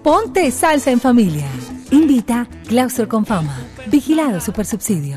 Ponte 0.02 0.50
salsa 0.50 0.90
en 0.90 1.00
familia. 1.00 1.46
Invita 1.90 2.46
Claustro 2.66 3.08
con 3.08 3.24
Fama. 3.24 3.56
Vigilado 3.86 4.40
Supersubsidio. 4.40 5.16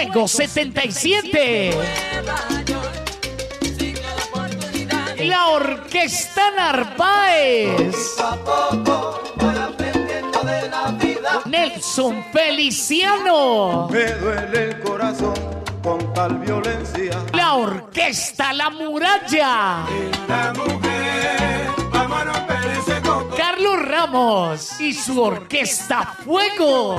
Fuego 0.00 0.26
77. 0.26 1.72
La 5.18 5.48
Orquesta 5.48 6.50
Narváez. 6.56 8.16
Nelson 11.44 12.24
Feliciano. 12.32 13.88
Me 13.90 14.06
duele 14.14 14.64
el 14.70 14.80
corazón 14.80 15.34
con 15.82 16.14
tal 16.14 16.38
violencia. 16.38 17.22
La 17.34 17.56
Orquesta 17.56 18.54
La 18.54 18.70
Muralla. 18.70 19.84
La 20.26 20.54
mujer, 20.56 21.68
vamos 21.92 22.18
a 22.18 22.24
romper 22.24 22.70
ese 22.78 23.02
coco. 23.02 23.36
Carlos 23.36 23.82
Ramos 23.82 24.80
y 24.80 24.94
su 24.94 25.20
Orquesta 25.20 26.14
Fuego. 26.24 26.98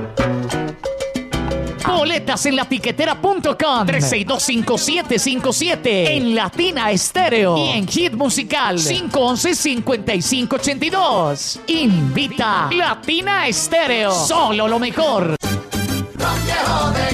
Boletas 2.01 2.45
en 2.47 2.55
latiquetera.com 2.55 3.85
3625757 3.85 5.79
en 5.85 6.33
Latina 6.33 6.89
Estéreo 6.89 7.55
y 7.55 7.77
en 7.77 7.87
Hit 7.87 8.13
Musical 8.13 8.79
511-5582. 8.79 11.59
Invita 11.67 12.71
Latina 12.71 13.47
Estéreo. 13.47 14.11
Solo 14.11 14.67
lo 14.67 14.79
mejor. 14.79 15.35
De 15.35 15.37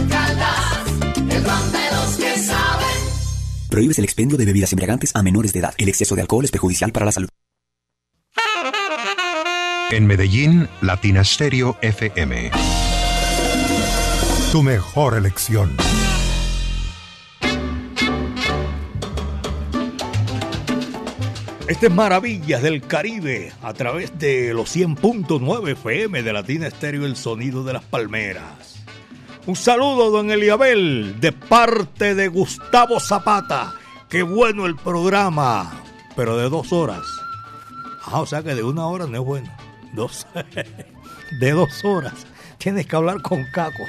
Caldas, 0.07 0.87
el 1.17 1.43
ron 1.43 1.71
de 1.73 1.91
los 1.91 2.15
que 2.15 2.39
saben. 2.39 2.87
Prohíbes 3.69 3.97
el 3.97 4.05
expendio 4.05 4.37
de 4.37 4.45
bebidas 4.45 4.71
embriagantes 4.71 5.13
a 5.13 5.21
menores 5.21 5.51
de 5.51 5.59
edad. 5.59 5.73
El 5.77 5.89
exceso 5.89 6.15
de 6.15 6.21
alcohol 6.21 6.45
es 6.45 6.51
perjudicial 6.51 6.93
para 6.93 7.05
la 7.05 7.11
salud. 7.11 7.27
En 9.91 10.07
Medellín, 10.07 10.69
Latina 10.81 11.25
Stereo 11.25 11.77
FM. 11.81 12.51
Tu 14.51 14.63
mejor 14.63 15.15
elección. 15.15 15.75
Este 21.67 21.87
es 21.87 21.93
Maravillas 21.93 22.61
del 22.61 22.81
Caribe 22.81 23.51
a 23.61 23.73
través 23.73 24.17
de 24.17 24.53
los 24.53 24.73
100.9 24.73 25.71
FM 25.71 26.23
de 26.23 26.31
Latina 26.31 26.67
Estéreo 26.67 27.05
El 27.05 27.17
Sonido 27.17 27.65
de 27.65 27.73
las 27.73 27.83
Palmeras. 27.83 28.85
Un 29.45 29.57
saludo, 29.57 30.11
don 30.11 30.31
Eliabel, 30.31 31.19
de 31.19 31.33
parte 31.33 32.15
de 32.15 32.29
Gustavo 32.29 33.01
Zapata. 33.01 33.73
Qué 34.07 34.23
bueno 34.23 34.65
el 34.65 34.77
programa, 34.77 35.83
pero 36.15 36.37
de 36.37 36.47
dos 36.49 36.71
horas. 36.71 37.03
Ah, 38.05 38.21
o 38.21 38.25
sea 38.25 38.43
que 38.43 38.55
de 38.55 38.63
una 38.63 38.87
hora 38.87 39.07
no 39.07 39.17
es 39.17 39.25
bueno. 39.25 39.51
Dos. 39.93 40.25
de 41.41 41.51
dos 41.51 41.83
horas. 41.83 42.25
Tienes 42.57 42.87
que 42.87 42.95
hablar 42.95 43.21
con 43.21 43.43
Caco. 43.51 43.83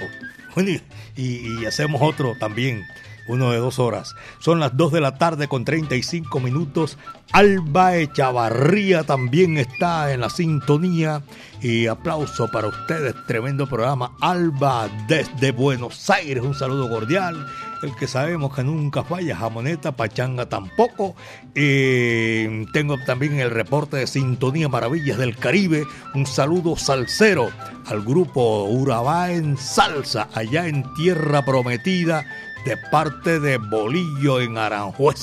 Y 1.17 1.65
hacemos 1.67 2.01
otro 2.03 2.35
también, 2.39 2.85
uno 3.29 3.53
de 3.53 3.59
dos 3.59 3.79
horas. 3.79 4.15
Son 4.41 4.59
las 4.59 4.77
2 4.77 4.93
de 4.93 5.01
la 5.01 5.19
tarde 5.19 5.49
con 5.49 5.65
35 5.65 6.41
minutos. 6.41 6.99
Alba 7.33 7.97
Echavarría 7.97 9.05
también 9.05 9.59
está 9.59 10.13
en 10.13 10.21
la 10.21 10.31
sintonía. 10.31 11.23
Y 11.61 11.87
aplauso 11.87 12.51
para 12.51 12.69
ustedes, 12.69 13.15
tremendo 13.27 13.67
programa. 13.67 14.13
Alba 14.21 14.89
desde 15.07 15.53
Buenos 15.53 16.09
Aires, 16.11 16.43
un 16.43 16.55
saludo 16.55 16.89
cordial. 16.89 17.47
El 17.83 17.95
que 17.95 18.09
sabemos 18.09 18.55
que 18.55 18.65
nunca 18.65 19.05
falla, 19.05 19.37
jamoneta, 19.37 19.93
pachanga 19.93 20.49
tampoco. 20.49 21.15
Eh, 21.55 22.67
tengo 22.73 22.97
también 23.07 23.39
el 23.39 23.51
reporte 23.51 23.99
de 23.99 24.07
Sintonía 24.07 24.69
Maravillas 24.69 25.19
del 25.19 25.37
Caribe. 25.37 25.85
Un 26.15 26.27
saludo 26.27 26.77
salsero 26.77 27.51
al 27.87 28.03
grupo 28.03 28.65
Urabá 28.65 29.31
en 29.31 29.57
Salsa, 29.57 30.29
allá 30.35 30.67
en 30.67 30.85
Tierra 30.95 31.45
Prometida, 31.45 32.27
de 32.65 32.77
parte 32.91 33.39
de 33.39 33.59
Bolillo 33.59 34.41
en 34.41 34.59
Aranjuez. 34.59 35.19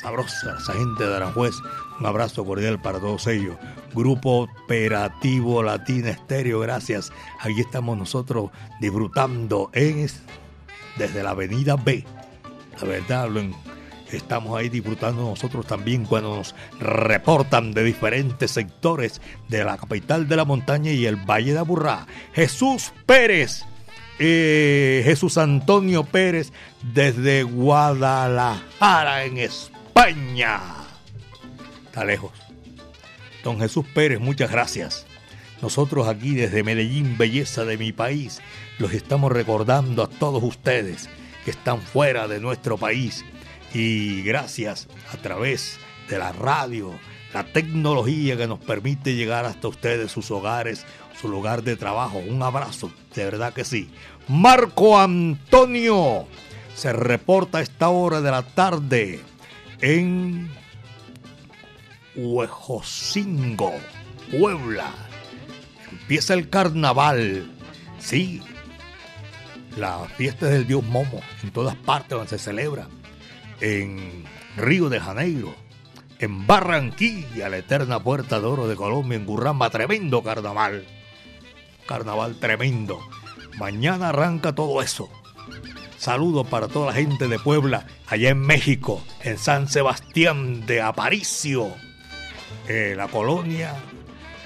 Sabrosa 0.00 0.56
esa 0.58 0.72
gente 0.72 1.06
de 1.06 1.16
Aranjuez. 1.16 1.54
Un 2.00 2.06
abrazo 2.06 2.44
cordial 2.44 2.80
para 2.80 2.98
todos 2.98 3.26
ellos. 3.26 3.56
Grupo 3.94 4.48
Operativo 4.64 5.62
Latina 5.62 6.10
Estéreo, 6.10 6.60
gracias. 6.60 7.12
Aquí 7.40 7.60
estamos 7.60 7.96
nosotros 7.96 8.50
disfrutando 8.80 9.70
en, 9.72 10.08
desde 10.96 11.22
la 11.22 11.30
avenida 11.30 11.76
B. 11.76 12.04
La 12.80 12.88
verdad, 12.88 13.28
estamos 14.10 14.56
ahí 14.58 14.68
disfrutando 14.68 15.22
nosotros 15.22 15.66
también 15.66 16.04
cuando 16.04 16.36
nos 16.36 16.54
reportan 16.78 17.72
de 17.72 17.84
diferentes 17.84 18.50
sectores 18.50 19.20
de 19.48 19.64
la 19.64 19.76
capital 19.76 20.28
de 20.28 20.36
la 20.36 20.44
montaña 20.44 20.90
y 20.92 21.06
el 21.06 21.16
Valle 21.16 21.52
de 21.52 21.58
Aburrá. 21.58 22.06
Jesús 22.32 22.92
Pérez, 23.06 23.64
eh, 24.18 25.02
Jesús 25.04 25.38
Antonio 25.38 26.04
Pérez, 26.04 26.52
desde 26.82 27.42
Guadalajara, 27.42 29.24
en 29.24 29.38
España. 29.38 30.60
Está 31.86 32.04
lejos. 32.04 32.32
Don 33.42 33.58
Jesús 33.58 33.84
Pérez, 33.94 34.20
muchas 34.20 34.50
gracias. 34.50 35.06
Nosotros 35.62 36.08
aquí 36.08 36.34
desde 36.34 36.62
Medellín, 36.62 37.16
belleza 37.16 37.64
de 37.64 37.78
mi 37.78 37.92
país, 37.92 38.40
los 38.78 38.92
estamos 38.92 39.32
recordando 39.32 40.02
a 40.02 40.08
todos 40.08 40.42
ustedes 40.42 41.08
que 41.44 41.50
están 41.50 41.80
fuera 41.80 42.28
de 42.28 42.40
nuestro 42.40 42.76
país. 42.76 43.24
Y 43.72 44.22
gracias 44.22 44.88
a 45.12 45.16
través 45.16 45.78
de 46.08 46.18
la 46.18 46.32
radio, 46.32 46.92
la 47.32 47.44
tecnología 47.44 48.36
que 48.36 48.46
nos 48.46 48.60
permite 48.60 49.14
llegar 49.14 49.44
hasta 49.44 49.68
ustedes, 49.68 50.12
sus 50.12 50.30
hogares, 50.30 50.84
su 51.20 51.28
lugar 51.28 51.62
de 51.62 51.76
trabajo. 51.76 52.18
Un 52.18 52.42
abrazo, 52.42 52.92
de 53.14 53.24
verdad 53.24 53.52
que 53.52 53.64
sí. 53.64 53.90
Marco 54.28 54.98
Antonio 54.98 56.26
se 56.74 56.92
reporta 56.92 57.58
a 57.58 57.62
esta 57.62 57.88
hora 57.88 58.20
de 58.20 58.30
la 58.30 58.42
tarde 58.42 59.20
en 59.80 60.50
Huejocingo, 62.16 63.72
Puebla. 64.30 64.92
Empieza 66.04 66.34
el 66.34 66.50
carnaval. 66.50 67.50
Sí, 67.98 68.42
la 69.78 70.00
fiesta 70.18 70.44
del 70.48 70.66
dios 70.66 70.84
Momo 70.84 71.22
en 71.42 71.50
todas 71.50 71.76
partes 71.76 72.10
donde 72.10 72.28
se 72.28 72.38
celebra. 72.38 72.88
En 73.62 74.22
Río 74.58 74.90
de 74.90 75.00
Janeiro, 75.00 75.54
en 76.18 76.46
Barranquilla, 76.46 77.48
la 77.48 77.56
eterna 77.56 78.02
puerta 78.02 78.38
de 78.38 78.44
oro 78.44 78.68
de 78.68 78.76
Colombia, 78.76 79.16
en 79.16 79.24
Gurramba, 79.24 79.70
tremendo 79.70 80.22
carnaval. 80.22 80.84
Carnaval 81.86 82.34
tremendo. 82.38 83.00
Mañana 83.56 84.10
arranca 84.10 84.54
todo 84.54 84.82
eso. 84.82 85.08
Saludos 85.96 86.46
para 86.48 86.68
toda 86.68 86.88
la 86.88 86.92
gente 86.92 87.28
de 87.28 87.38
Puebla, 87.38 87.86
allá 88.08 88.28
en 88.28 88.40
México, 88.40 89.02
en 89.22 89.38
San 89.38 89.70
Sebastián 89.70 90.66
de 90.66 90.82
Aparicio, 90.82 91.72
eh, 92.68 92.92
la 92.94 93.08
colonia, 93.08 93.74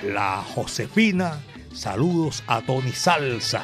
la 0.03 0.43
Josefina. 0.55 1.41
Saludos 1.73 2.43
a 2.47 2.61
Tony 2.63 2.93
Salsa. 2.93 3.63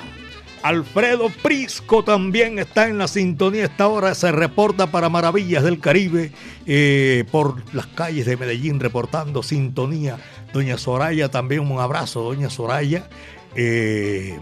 Alfredo 0.63 1.29
Prisco 1.43 2.05
también 2.05 2.59
está 2.59 2.89
en 2.89 2.97
la 2.97 3.07
sintonía. 3.07 3.65
Esta 3.65 3.87
hora 3.87 4.15
se 4.15 4.33
reporta 4.33 4.87
para 4.87 5.11
Maravillas 5.11 5.63
del 5.63 5.79
Caribe 5.79 6.33
eh, 6.65 7.25
por 7.31 7.63
las 7.75 7.87
calles 7.89 8.25
de 8.25 8.39
Medellín, 8.39 8.81
reportando 8.81 9.43
sintonía. 9.43 10.19
Doña 10.55 10.79
Soraya 10.79 11.31
también, 11.31 11.71
un 11.71 11.81
abrazo, 11.81 12.23
Doña 12.23 12.49
Soraya. 12.49 13.09
Eh, 13.55 14.39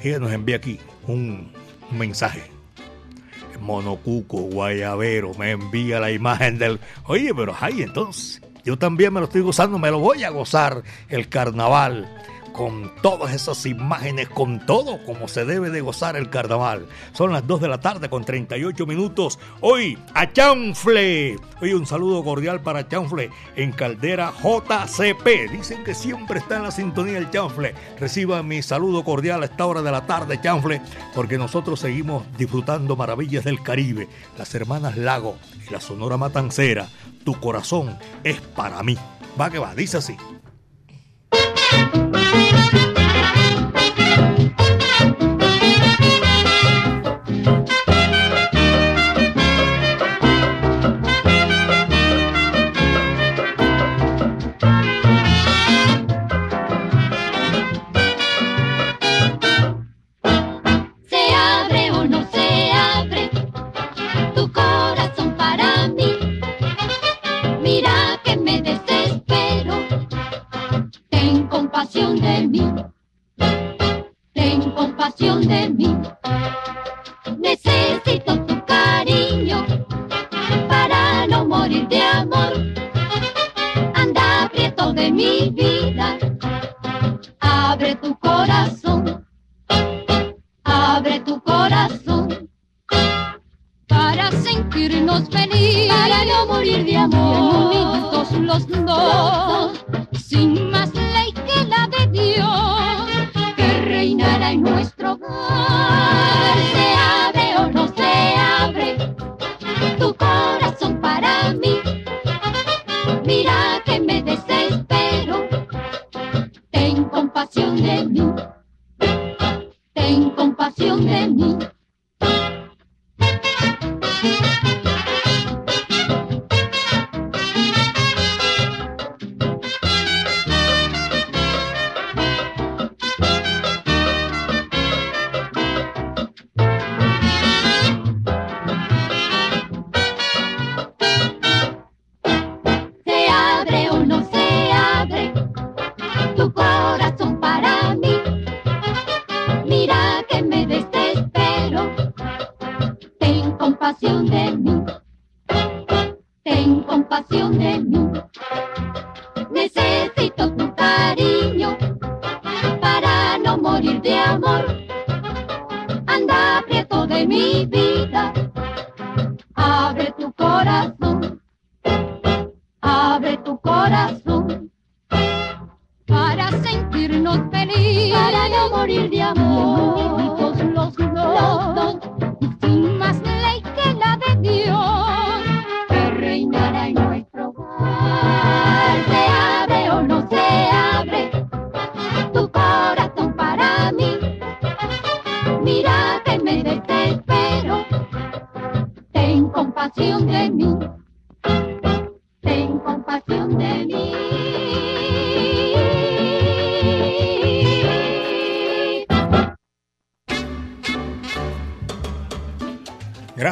ella 0.00 0.18
nos 0.20 0.32
envía 0.32 0.56
aquí 0.56 0.78
un, 1.08 1.50
un 1.90 1.98
mensaje. 1.98 2.44
Monocuco, 3.60 4.38
Guayabero, 4.38 5.34
me 5.34 5.50
envía 5.50 6.00
la 6.00 6.10
imagen 6.10 6.58
del. 6.58 6.80
Oye, 7.04 7.34
pero 7.34 7.54
ay, 7.60 7.82
entonces, 7.82 8.40
yo 8.64 8.78
también 8.78 9.12
me 9.12 9.20
lo 9.20 9.26
estoy 9.26 9.42
gozando, 9.42 9.78
me 9.78 9.90
lo 9.90 9.98
voy 9.98 10.24
a 10.24 10.30
gozar 10.30 10.82
el 11.08 11.28
carnaval 11.28 12.08
con 12.52 12.92
todas 13.00 13.32
esas 13.32 13.64
imágenes, 13.66 14.28
con 14.28 14.64
todo 14.66 15.02
como 15.04 15.28
se 15.28 15.44
debe 15.44 15.70
de 15.70 15.80
gozar 15.80 16.16
el 16.16 16.30
carnaval. 16.30 16.86
Son 17.12 17.32
las 17.32 17.46
2 17.46 17.60
de 17.60 17.68
la 17.68 17.80
tarde 17.80 18.10
con 18.10 18.24
38 18.24 18.86
minutos. 18.86 19.38
Hoy 19.60 19.98
a 20.14 20.30
Chanfle. 20.32 21.36
Oye, 21.60 21.74
un 21.74 21.86
saludo 21.86 22.22
cordial 22.22 22.60
para 22.60 22.86
Chanfle 22.88 23.30
en 23.56 23.72
Caldera 23.72 24.32
JCP. 24.42 25.50
Dicen 25.50 25.84
que 25.84 25.94
siempre 25.94 26.40
está 26.40 26.56
en 26.56 26.64
la 26.64 26.70
sintonía 26.70 27.18
el 27.18 27.30
Chanfle. 27.30 27.74
Reciba 27.98 28.42
mi 28.42 28.62
saludo 28.62 29.04
cordial 29.04 29.42
a 29.42 29.46
esta 29.46 29.66
hora 29.66 29.82
de 29.82 29.92
la 29.92 30.06
tarde, 30.06 30.40
Chanfle, 30.40 30.82
porque 31.14 31.38
nosotros 31.38 31.80
seguimos 31.80 32.24
disfrutando 32.36 32.96
maravillas 32.96 33.44
del 33.44 33.62
Caribe. 33.62 34.08
Las 34.36 34.54
hermanas 34.54 34.96
Lago 34.96 35.36
y 35.66 35.72
la 35.72 35.80
Sonora 35.80 36.16
Matancera. 36.16 36.88
Tu 37.24 37.38
corazón 37.40 37.98
es 38.24 38.40
para 38.40 38.82
mí. 38.82 38.96
Va 39.40 39.50
que 39.50 39.58
va, 39.58 39.74
dice 39.74 39.98
así. 39.98 40.16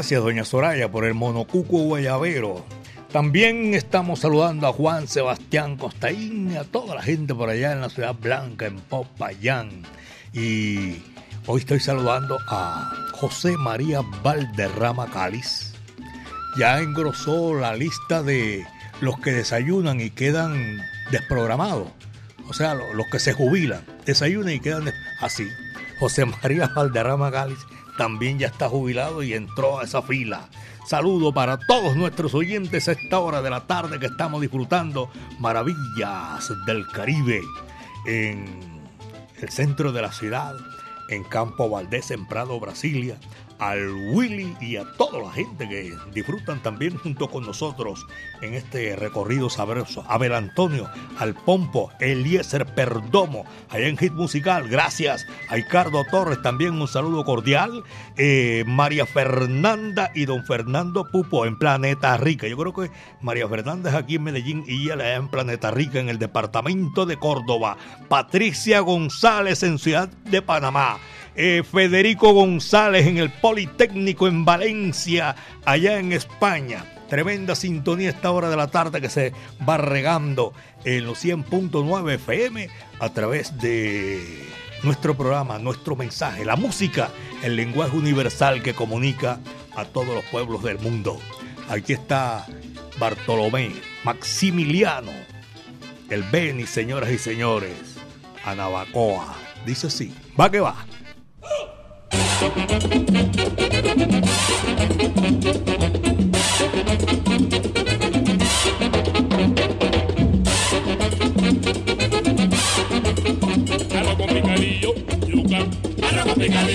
Gracias, 0.09 0.25
doña 0.25 0.45
Soraya, 0.47 0.91
por 0.91 1.05
el 1.05 1.13
monocuco 1.13 1.81
guayabero. 1.81 2.65
También 3.13 3.75
estamos 3.75 4.21
saludando 4.21 4.67
a 4.67 4.73
Juan 4.73 5.07
Sebastián 5.07 5.77
Costaín 5.77 6.51
y 6.51 6.57
a 6.57 6.65
toda 6.65 6.95
la 6.95 7.03
gente 7.03 7.35
por 7.35 7.51
allá 7.51 7.73
en 7.73 7.83
la 7.83 7.91
Ciudad 7.91 8.15
Blanca, 8.15 8.65
en 8.65 8.77
Popayán. 8.81 9.83
Y 10.33 11.03
hoy 11.47 11.61
estoy 11.61 11.79
saludando 11.81 12.39
a 12.49 12.91
José 13.21 13.59
María 13.59 14.01
Valderrama 14.23 15.11
Cáliz. 15.11 15.75
Ya 16.59 16.79
engrosó 16.81 17.53
la 17.53 17.75
lista 17.77 18.23
de 18.23 18.65
los 19.03 19.21
que 19.21 19.33
desayunan 19.33 20.01
y 20.01 20.09
quedan 20.09 20.81
desprogramados. 21.11 21.89
O 22.49 22.55
sea, 22.55 22.73
lo- 22.73 22.95
los 22.95 23.09
que 23.09 23.19
se 23.19 23.35
jubilan, 23.35 23.85
desayunan 24.07 24.55
y 24.55 24.61
quedan 24.61 24.91
así. 25.21 25.47
José 26.01 26.25
María 26.25 26.69
Valderrama 26.75 27.31
Cáliz 27.31 27.59
también 27.99 28.39
ya 28.39 28.47
está 28.47 28.69
jubilado 28.69 29.23
y 29.23 29.35
entró 29.35 29.81
a 29.81 29.85
esa 29.85 30.01
fila. 30.01 30.49
Saludo 30.87 31.35
para 31.35 31.59
todos 31.59 31.97
nuestros 31.97 32.33
oyentes 32.33 32.89
a 32.89 32.93
esta 32.93 33.19
hora 33.19 33.43
de 33.43 33.51
la 33.51 33.67
tarde 33.67 33.99
que 33.99 34.07
estamos 34.07 34.41
disfrutando 34.41 35.11
maravillas 35.39 36.51
del 36.65 36.87
Caribe 36.87 37.43
en 38.07 38.47
el 39.43 39.51
centro 39.51 39.93
de 39.93 40.01
la 40.01 40.13
ciudad, 40.13 40.55
en 41.11 41.25
Campo 41.25 41.69
Valdés, 41.69 42.11
en 42.11 42.27
Prado, 42.27 42.59
Brasilia, 42.59 43.19
al 43.59 43.93
Willy 44.13 44.57
y 44.61 44.77
a 44.77 44.85
toda 44.97 45.21
la 45.21 45.33
gente 45.33 45.69
que 45.69 45.95
disfrutan 46.13 46.63
también 46.63 46.97
junto 46.97 47.29
con 47.29 47.45
nosotros 47.45 48.07
en 48.41 48.55
este 48.55 48.95
recorrido 48.97 49.51
sabroso. 49.51 50.05
Abel 50.09 50.35
Antonio, 50.35 50.89
al 51.19 51.35
Pompo, 51.35 51.91
Eliezer 52.01 52.67
Perdomo, 52.67 53.45
allá 53.69 53.89
en 53.89 53.97
Hit 53.97 54.13
Musical. 54.13 54.69
Gracias 54.69 55.27
a 55.49 55.57
Ricardo 55.57 56.05
Torres, 56.11 56.41
también 56.43 56.81
un 56.81 56.89
saludo 56.89 57.25
cordial. 57.25 57.83
Eh, 58.17 58.65
María 58.67 59.07
Fernanda 59.07 60.11
y 60.15 60.25
don 60.25 60.45
Fernando 60.45 61.05
Pupo 61.11 61.47
en 61.47 61.59
Planeta 61.59 62.17
Rica. 62.17 62.47
Yo 62.47 62.57
creo 62.57 62.73
que 62.73 62.91
María 63.21 63.49
Fernanda 63.49 63.91
es 63.91 63.97
aquí 63.97 64.17
en 64.17 64.25
Medellín 64.25 64.65
y 64.67 64.91
ella 64.91 65.17
en 65.17 65.29
Planeta 65.29 65.71
Rica, 65.71 65.99
en 65.99 66.09
el 66.09 66.19
departamento 66.19 67.07
de 67.07 67.17
Córdoba. 67.19 67.77
Patricia 68.09 68.81
González 68.81 69.63
en 69.63 69.79
Ciudad 69.79 70.09
de 70.09 70.43
Panamá. 70.43 70.99
Eh, 71.41 71.62
Federico 71.62 72.32
González 72.32 73.07
en 73.07 73.18
el 73.18 73.30
Politécnico 73.30 74.26
en 74.26 74.45
Valencia, 74.45 75.36
allá 75.64 76.01
en 76.01 76.11
España. 76.11 76.84
Tremenda 77.09 77.55
sintonía 77.55 78.09
a 78.09 78.11
esta 78.11 78.32
hora 78.32 78.51
de 78.51 78.57
la 78.57 78.66
tarde 78.66 79.01
que 79.01 79.09
se 79.09 79.32
va 79.66 79.76
regando 79.76 80.53
en 80.82 81.07
los 81.07 81.24
100.9 81.24 82.14
FM 82.14 82.68
a 82.99 83.11
través 83.11 83.57
de 83.57 84.49
nuestro 84.82 85.16
programa, 85.16 85.61
nuestro 85.61 85.95
mensaje, 85.95 86.45
la 86.45 86.57
música, 86.57 87.11
el 87.45 87.55
lenguaje 87.55 87.97
universal 87.97 88.61
que 88.61 88.74
comunica 88.74 89.39
a 89.76 89.84
todos 89.84 90.09
los 90.09 90.24
pueblos 90.24 90.64
del 90.64 90.80
mundo. 90.80 91.20
Aquí 91.68 91.93
está 91.93 92.47
Bartolomé, 92.99 93.74
Maximiliano, 94.03 95.12
el 96.11 96.24
Beni, 96.24 96.66
señoras 96.66 97.12
y 97.12 97.18
señores, 97.18 97.95
Anabacoa. 98.45 99.36
Dice 99.64 99.86
así, 99.86 100.12
va 100.36 100.51
que 100.51 100.59
va. 100.59 100.84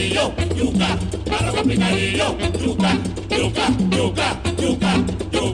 Yuca. 0.04 0.14
Yuca, 0.56 0.90
yuca, 2.64 2.92
yuca, 3.30 3.66
yuca, 4.62 4.98
yuca, 5.34 5.53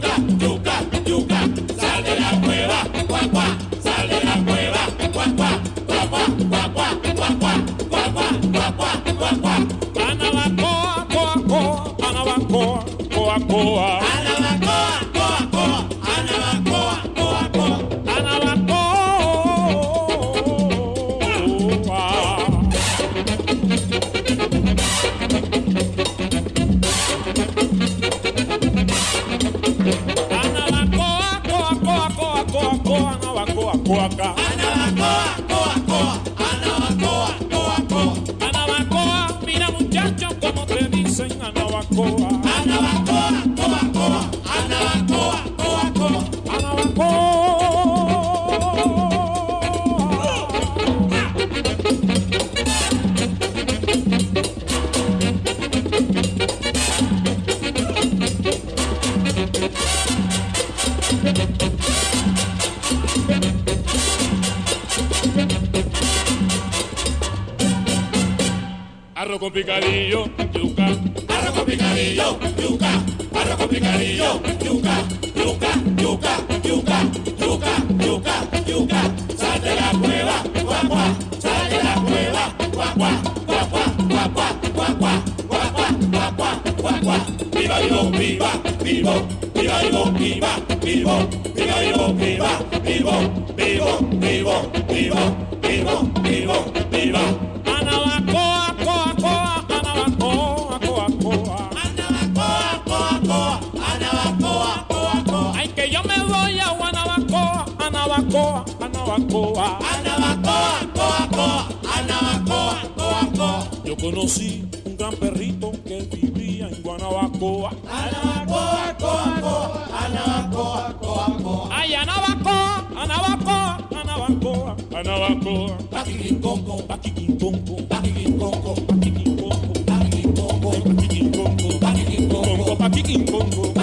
Yo 113.83 113.95
conocí 113.97 114.65
un 114.85 114.97
gran 114.97 115.15
perrito 115.15 115.71
que 115.85 116.01
vivía 116.13 116.67
en 116.67 116.81
Guanabacoa. 116.83 117.71
Anabacoa, 117.89 118.95
coa, 118.99 119.39
coa, 119.41 119.87
anabacoa, 120.05 120.93
coa, 120.99 121.37
coa. 121.43 121.69
Ay, 121.71 121.93
anabacoa, 121.95 122.87
anabacoa, 122.95 123.87
anabacoa, 124.01 124.75
anabacoa. 124.95 125.77
Paquiquinconco, 125.89 126.77
paquiquinconco, 126.87 127.75
paquiquinconco, 127.87 128.75
paquiquinconco, 128.87 129.73
paquiquinconco, 129.85 130.83
paquiquinconco, 130.85 131.79
paquiquinconco, 131.79 132.77
paquiquinconco. 132.77 133.73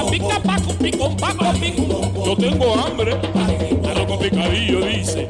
A 0.00 0.10
pica, 0.10 0.40
paco, 0.42 0.72
picón, 0.74 1.16
paco, 1.16 1.52
picón. 1.60 2.24
Yo 2.24 2.36
tengo 2.36 2.74
hambre, 2.74 3.16
pero 3.82 4.06
con 4.06 4.18
picadillo 4.18 4.84
dice. 4.86 5.26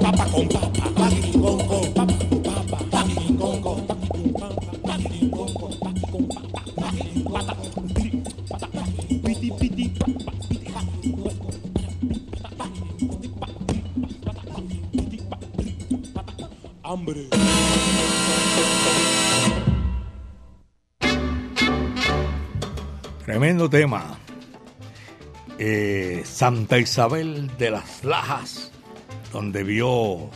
Papa 0.00 0.26
con 0.30 0.48
papa, 0.48 0.70
Tremendo 23.24 23.68
tema. 23.70 24.18
Eh, 25.58 26.22
Santa 26.24 26.78
Isabel 26.78 27.50
de 27.58 27.70
las 27.70 28.04
Lajas, 28.04 28.72
donde 29.32 29.62
vio 29.62 30.30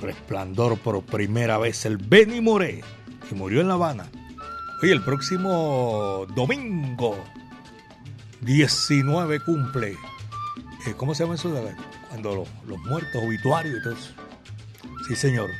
resplandor 0.00 0.78
por 0.78 1.02
primera 1.02 1.58
vez 1.58 1.84
el 1.84 1.96
Benny 1.98 2.40
Moré, 2.40 2.82
que 3.28 3.34
murió 3.34 3.60
en 3.60 3.68
La 3.68 3.74
Habana. 3.74 4.06
Oye, 4.82 4.92
el 4.92 5.02
próximo 5.02 6.26
domingo 6.34 7.16
19 8.42 9.40
cumple. 9.40 9.96
eh, 10.86 10.94
¿Cómo 10.96 11.14
se 11.14 11.24
llama 11.24 11.34
eso? 11.34 11.50
de- 11.52 11.74
Cuando 12.10 12.34
los, 12.34 12.48
los 12.66 12.78
muertos, 12.86 13.22
obituarios 13.24 13.76
y 13.78 13.82
todo 13.82 13.92
eso. 13.94 14.10
Sí, 15.06 15.16
señor. 15.16 15.50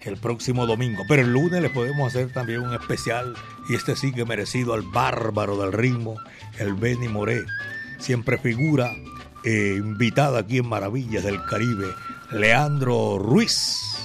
El 0.00 0.16
próximo 0.18 0.66
domingo. 0.66 1.02
Pero 1.08 1.22
el 1.22 1.32
lunes 1.32 1.60
le 1.60 1.70
podemos 1.70 2.08
hacer 2.08 2.32
también 2.32 2.60
un 2.60 2.74
especial. 2.74 3.34
Y 3.68 3.74
este 3.74 3.96
sí 3.96 4.12
que 4.12 4.24
merecido 4.24 4.74
al 4.74 4.82
bárbaro 4.82 5.56
del 5.56 5.72
ritmo, 5.72 6.16
el 6.58 6.74
Benny 6.74 7.08
Moré. 7.08 7.44
Siempre 7.98 8.38
figura 8.38 8.92
eh, 9.44 9.74
invitada 9.78 10.40
aquí 10.40 10.58
en 10.58 10.68
Maravillas 10.68 11.24
del 11.24 11.44
Caribe. 11.44 11.88
Leandro 12.30 13.18
Ruiz. 13.18 13.95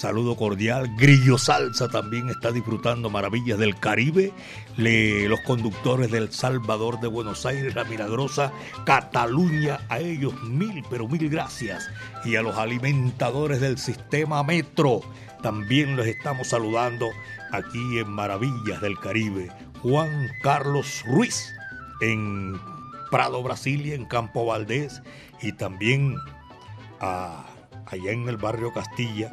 Saludo 0.00 0.34
cordial. 0.34 0.96
Grillo 0.96 1.36
Salsa 1.36 1.86
también 1.90 2.30
está 2.30 2.50
disfrutando 2.52 3.10
Maravillas 3.10 3.58
del 3.58 3.78
Caribe. 3.78 4.32
Los 4.78 5.40
conductores 5.40 6.10
del 6.10 6.32
Salvador 6.32 7.00
de 7.00 7.06
Buenos 7.06 7.44
Aires, 7.44 7.74
La 7.74 7.84
Milagrosa, 7.84 8.50
Cataluña, 8.86 9.80
a 9.90 9.98
ellos 9.98 10.32
mil, 10.42 10.82
pero 10.88 11.06
mil 11.06 11.28
gracias. 11.28 11.86
Y 12.24 12.36
a 12.36 12.40
los 12.42 12.56
alimentadores 12.56 13.60
del 13.60 13.76
sistema 13.76 14.42
Metro, 14.42 15.02
también 15.42 15.96
los 15.96 16.06
estamos 16.06 16.48
saludando 16.48 17.10
aquí 17.52 17.98
en 17.98 18.08
Maravillas 18.10 18.80
del 18.80 18.98
Caribe. 19.00 19.52
Juan 19.82 20.30
Carlos 20.42 21.02
Ruiz 21.08 21.52
en 22.00 22.58
Prado, 23.10 23.42
Brasilia, 23.42 23.96
en 23.96 24.06
Campo 24.06 24.46
Valdés 24.46 25.02
y 25.42 25.52
también 25.52 26.16
a- 27.00 27.44
allá 27.84 28.12
en 28.12 28.30
el 28.30 28.38
barrio 28.38 28.72
Castilla 28.72 29.30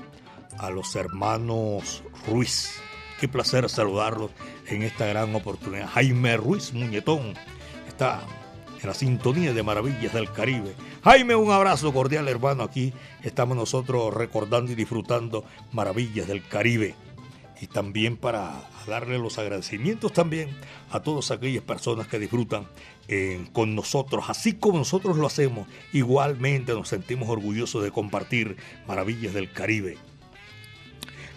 a 0.58 0.70
los 0.70 0.96
hermanos 0.96 2.04
Ruiz. 2.28 2.80
Qué 3.20 3.28
placer 3.28 3.70
saludarlos 3.70 4.32
en 4.68 4.84
esta 4.84 5.06
gran 5.06 5.34
oportunidad. 5.34 5.88
Jaime 5.88 6.38
Ruiz 6.38 6.74
Muñetón 6.74 7.34
está 7.88 8.22
en 8.82 8.88
la 8.88 8.94
sintonía 8.94 9.54
de 9.54 9.64
Maravillas 9.64 10.14
del 10.14 10.32
Caribe. 10.32 10.76
Jaime, 11.04 11.36
un 11.36 11.52
abrazo 11.52 11.94
cordial, 11.94 12.28
hermano. 12.28 12.64
Aquí 12.64 12.94
estamos 13.24 13.58
nosotros 13.58 14.14
recordando 14.14 14.72
y 14.72 14.76
disfrutando 14.76 15.46
Maravillas 15.72 16.28
del 16.28 16.46
Caribe. 16.48 16.96
Y 17.60 17.68
también 17.68 18.18
para 18.18 18.54
darle 18.86 19.18
los 19.18 19.40
agradecimientos 19.40 20.14
también 20.14 20.50
a 20.92 21.02
todas 21.02 21.32
aquellas 21.32 21.64
personas 21.64 22.08
que 22.08 22.20
disfrutan 22.20 22.68
eh, 23.08 23.48
con 23.52 23.74
nosotros, 23.74 24.26
así 24.30 24.54
como 24.54 24.80
nosotros 24.80 25.18
lo 25.18 25.28
hacemos, 25.28 25.68
igualmente 25.92 26.74
nos 26.74 26.90
sentimos 26.90 27.30
orgullosos 27.30 27.84
de 27.84 27.92
compartir 27.92 28.58
Maravillas 28.88 29.34
del 29.34 29.52
Caribe. 29.52 29.98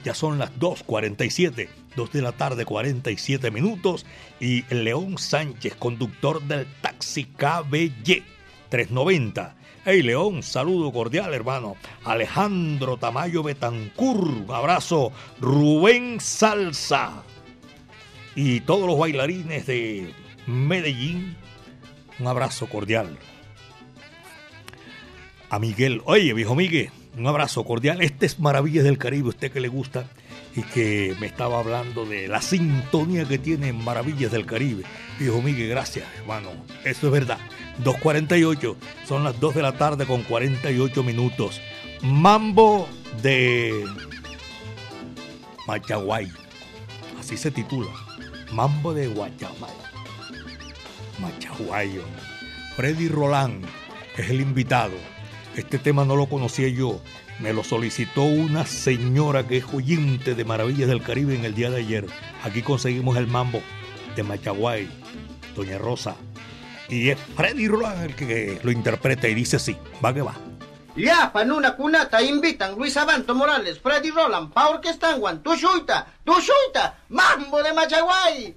Ya 0.05 0.15
son 0.15 0.39
las 0.39 0.51
2.47, 0.59 1.69
2 1.95 2.13
de 2.13 2.23
la 2.23 2.33
tarde, 2.33 2.65
47 2.65 3.51
minutos. 3.51 4.07
Y 4.41 4.63
León 4.75 5.19
Sánchez, 5.19 5.75
conductor 5.77 6.43
del 6.43 6.67
taxi 6.81 7.25
KBY 7.25 8.23
390. 8.71 9.57
Hey 9.85 10.03
León, 10.03 10.43
saludo 10.43 10.93
cordial 10.93 11.33
hermano. 11.33 11.77
Alejandro 12.05 12.97
Tamayo 12.99 13.43
Betancur, 13.43 14.45
abrazo. 14.53 15.13
Rubén 15.41 16.21
Salsa. 16.21 17.23
Y 18.35 18.61
todos 18.61 18.87
los 18.87 18.99
bailarines 18.99 19.67
de 19.67 20.13
Medellín, 20.47 21.37
un 22.19 22.27
abrazo 22.27 22.67
cordial. 22.69 23.19
A 25.49 25.59
Miguel, 25.59 26.01
oye 26.05 26.33
viejo 26.33 26.55
Miguel, 26.55 26.91
un 27.17 27.27
abrazo 27.27 27.65
cordial. 27.65 28.01
Este 28.01 28.27
es 28.27 28.39
Maravillas 28.39 28.85
del 28.85 28.99
Caribe, 28.99 29.29
usted 29.29 29.53
que 29.53 29.61
le 29.61 29.69
gusta 29.69 30.07
y 30.55 30.63
que 30.63 31.15
me 31.21 31.27
estaba 31.27 31.61
hablando 31.61 32.05
de 32.07 32.29
la 32.29 32.43
sintonía 32.43 33.25
que 33.25 33.39
tiene 33.39 33.69
en 33.69 33.83
Maravillas 33.83 34.33
del 34.33 34.47
Caribe. 34.47 34.85
Viejo 35.19 35.43
Miguel, 35.43 35.69
gracias, 35.69 36.07
hermano. 36.19 36.51
Eso 36.85 37.07
es 37.07 37.13
verdad. 37.13 37.39
2.48, 37.85 38.77
son 39.07 39.25
las 39.25 39.39
2 39.39 39.55
de 39.55 39.63
la 39.63 39.73
tarde 39.73 40.07
con 40.07 40.23
48 40.23 41.03
minutos. 41.03 41.61
Mambo 42.03 42.89
de 43.23 43.85
Machaguay. 45.67 46.31
Así 47.19 47.37
se 47.37 47.51
titula. 47.51 47.91
Mambo 48.53 48.93
de 48.93 49.09
Guachamay. 49.09 49.71
Machaguayo. 51.21 52.03
Freddy 52.77 53.09
Roland 53.09 53.65
es 54.17 54.31
el 54.31 54.41
invitado. 54.41 54.95
Este 55.57 55.79
tema 55.79 56.05
no 56.05 56.17
lo 56.17 56.27
conocía 56.27 56.69
yo. 56.69 57.01
Me 57.41 57.53
lo 57.53 57.65
solicitó 57.65 58.23
una 58.23 58.67
señora 58.67 59.47
que 59.47 59.59
es 59.59 59.65
oyente 59.73 60.35
de 60.35 60.45
Maravillas 60.45 60.89
del 60.89 61.03
Caribe 61.03 61.35
en 61.35 61.45
el 61.45 61.55
día 61.55 61.71
de 61.71 61.79
ayer. 61.79 62.07
Aquí 62.45 62.63
conseguimos 62.63 63.17
el 63.17 63.27
mambo 63.27 63.63
de 64.15 64.23
Machaguay, 64.23 64.89
Doña 65.57 65.79
Rosa. 65.79 66.17
Y 66.89 67.09
es 67.09 67.19
Freddy 67.37 67.69
Roland 67.69 68.03
el 68.03 68.15
que 68.15 68.61
lo 68.63 68.71
interpreta 68.71 69.29
y 69.29 69.35
dice 69.35 69.59
sí, 69.59 69.77
va 70.05 70.13
que 70.13 70.23
va. 70.23 70.35
Ya, 70.97 71.33
panuna 71.33 71.77
kunata 71.77 72.21
invitan 72.21 72.75
Luis 72.77 72.97
Abanto 72.97 73.35
Morales, 73.35 73.79
Freddy 73.81 74.11
Roland, 74.11 74.53
pa 74.53 74.69
orquestanguan, 74.69 75.43
Tushuita, 75.43 76.07
Tushuita, 76.25 76.99
Mambo 77.09 77.63
de 77.63 77.73
Machaguay. 77.73 78.57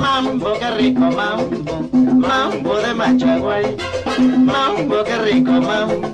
Mambo, 0.00 0.52
qué 0.60 0.70
rico 0.78 1.00
mambo, 1.00 1.88
mambo 1.92 2.76
de 2.76 2.94
Machaguay. 2.94 3.76
Mambo, 4.18 5.02
qué 5.02 5.18
rico 5.18 5.50
mambo, 5.50 6.08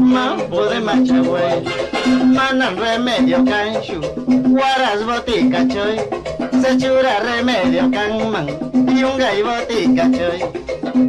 mambo 0.00 0.64
de 0.66 0.80
Machaguay. 0.80 1.64
Manan 2.24 2.76
remedio 2.78 3.44
canchu, 3.44 4.00
guaras 4.26 5.04
botica 5.04 5.68
choy. 5.68 5.98
Se 6.62 6.78
chura 6.78 7.20
remedio 7.20 7.90
canman, 7.90 8.46
y 8.88 9.04
un 9.04 9.18
gay 9.18 9.42
botica 9.42 10.10
choy. 10.10 10.40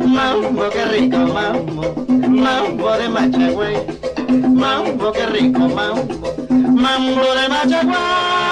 Mambo, 0.06 0.70
qué 0.70 0.84
rico 0.86 1.18
mambo, 1.18 1.96
mambo 2.28 2.92
de 2.98 3.08
Machagüey. 3.08 3.78
Mambo, 4.54 5.14
qué 5.14 5.26
rico 5.28 5.60
mambo, 5.60 6.36
mambo 6.50 7.22
de 7.36 7.48
Machagüey. 7.48 8.43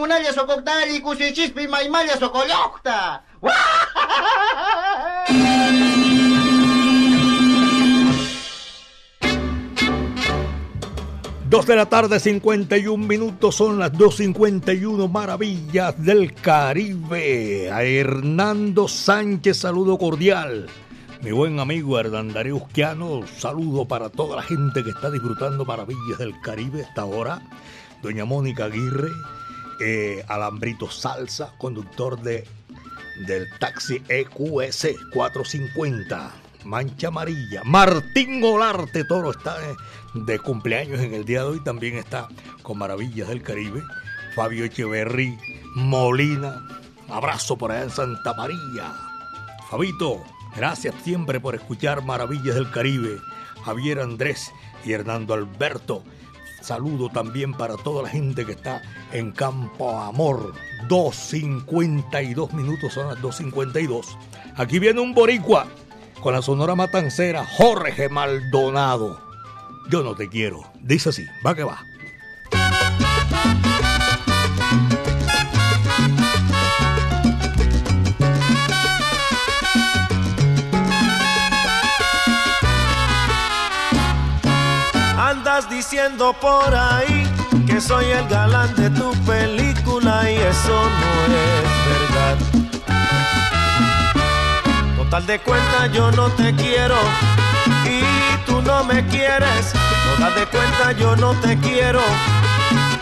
Munalla. 0.00 0.32
Dos 11.50 11.66
de 11.66 11.74
la 11.74 11.86
tarde, 11.86 12.20
51 12.20 13.08
minutos, 13.08 13.56
son 13.56 13.80
las 13.80 13.92
2.51 13.92 15.10
maravillas 15.10 16.00
del 16.00 16.32
Caribe. 16.32 17.68
A 17.72 17.82
Hernando 17.82 18.86
Sánchez, 18.86 19.56
saludo 19.56 19.98
cordial. 19.98 20.68
Mi 21.22 21.32
buen 21.32 21.58
amigo 21.58 21.98
Hernandario 21.98 22.54
Usquiano, 22.54 23.22
saludo 23.36 23.88
para 23.88 24.10
toda 24.10 24.36
la 24.36 24.42
gente 24.42 24.84
que 24.84 24.90
está 24.90 25.10
disfrutando 25.10 25.64
maravillas 25.64 26.20
del 26.20 26.40
Caribe 26.40 26.84
hasta 26.84 27.02
ahora. 27.02 27.42
Doña 28.00 28.24
Mónica 28.24 28.66
Aguirre, 28.66 29.08
eh, 29.80 30.24
Alambrito 30.28 30.90
Salsa, 30.90 31.54
conductor 31.58 32.20
de, 32.20 32.46
del 33.26 33.48
taxi 33.58 34.02
EQS 34.08 34.88
450. 35.12 36.32
Mancha 36.64 37.08
Amarilla. 37.08 37.62
Martín 37.64 38.42
Olarte 38.44 39.04
Toro 39.04 39.30
está 39.30 39.56
eh, 39.62 39.74
de 40.14 40.38
cumpleaños 40.38 41.00
en 41.00 41.14
el 41.14 41.24
día 41.24 41.40
de 41.40 41.46
hoy. 41.46 41.64
También 41.64 41.96
está 41.96 42.28
con 42.62 42.78
Maravillas 42.78 43.28
del 43.28 43.42
Caribe. 43.42 43.82
Fabio 44.34 44.64
Echeverry, 44.64 45.38
Molina. 45.74 46.66
Abrazo 47.08 47.56
por 47.56 47.72
allá 47.72 47.84
en 47.84 47.90
Santa 47.90 48.34
María. 48.34 48.92
Fabito, 49.70 50.22
gracias 50.56 50.94
siempre 51.02 51.40
por 51.40 51.54
escuchar 51.54 52.04
Maravillas 52.04 52.54
del 52.54 52.70
Caribe. 52.70 53.18
Javier 53.64 54.00
Andrés 54.00 54.52
y 54.84 54.92
Hernando 54.92 55.34
Alberto. 55.34 56.04
Saludo 56.60 57.08
también 57.08 57.54
para 57.54 57.76
toda 57.76 58.02
la 58.02 58.08
gente 58.08 58.44
que 58.44 58.52
está 58.52 58.82
en 59.12 59.32
Campo 59.32 59.98
Amor. 59.98 60.52
2.52 60.88 62.52
minutos, 62.52 62.92
son 62.92 63.08
las 63.08 63.18
2.52. 63.18 64.06
Aquí 64.56 64.78
viene 64.78 65.00
un 65.00 65.14
boricua 65.14 65.66
con 66.20 66.34
la 66.34 66.42
sonora 66.42 66.74
matancera 66.74 67.44
Jorge 67.44 68.08
Maldonado. 68.08 69.20
Yo 69.90 70.02
no 70.02 70.14
te 70.14 70.28
quiero. 70.28 70.62
Dice 70.80 71.08
así, 71.08 71.26
va 71.44 71.54
que 71.54 71.64
va. 71.64 71.82
Diciendo 85.68 86.32
por 86.40 86.74
ahí 86.74 87.26
que 87.66 87.80
soy 87.80 88.06
el 88.06 88.26
galán 88.28 88.74
de 88.76 88.90
tu 88.90 89.12
película 89.24 90.30
y 90.30 90.36
eso 90.36 90.84
no 91.00 91.12
es 91.34 91.64
verdad. 91.90 92.38
Total 94.96 95.26
de 95.26 95.38
cuenta 95.40 95.86
yo 95.92 96.10
no 96.12 96.28
te 96.30 96.54
quiero 96.54 96.96
y 97.84 98.00
tú 98.46 98.62
no 98.62 98.84
me 98.84 99.06
quieres. 99.06 99.72
Total 100.14 100.34
de 100.34 100.46
cuenta 100.46 100.92
yo 100.92 101.14
no 101.16 101.34
te 101.40 101.58
quiero 101.58 102.00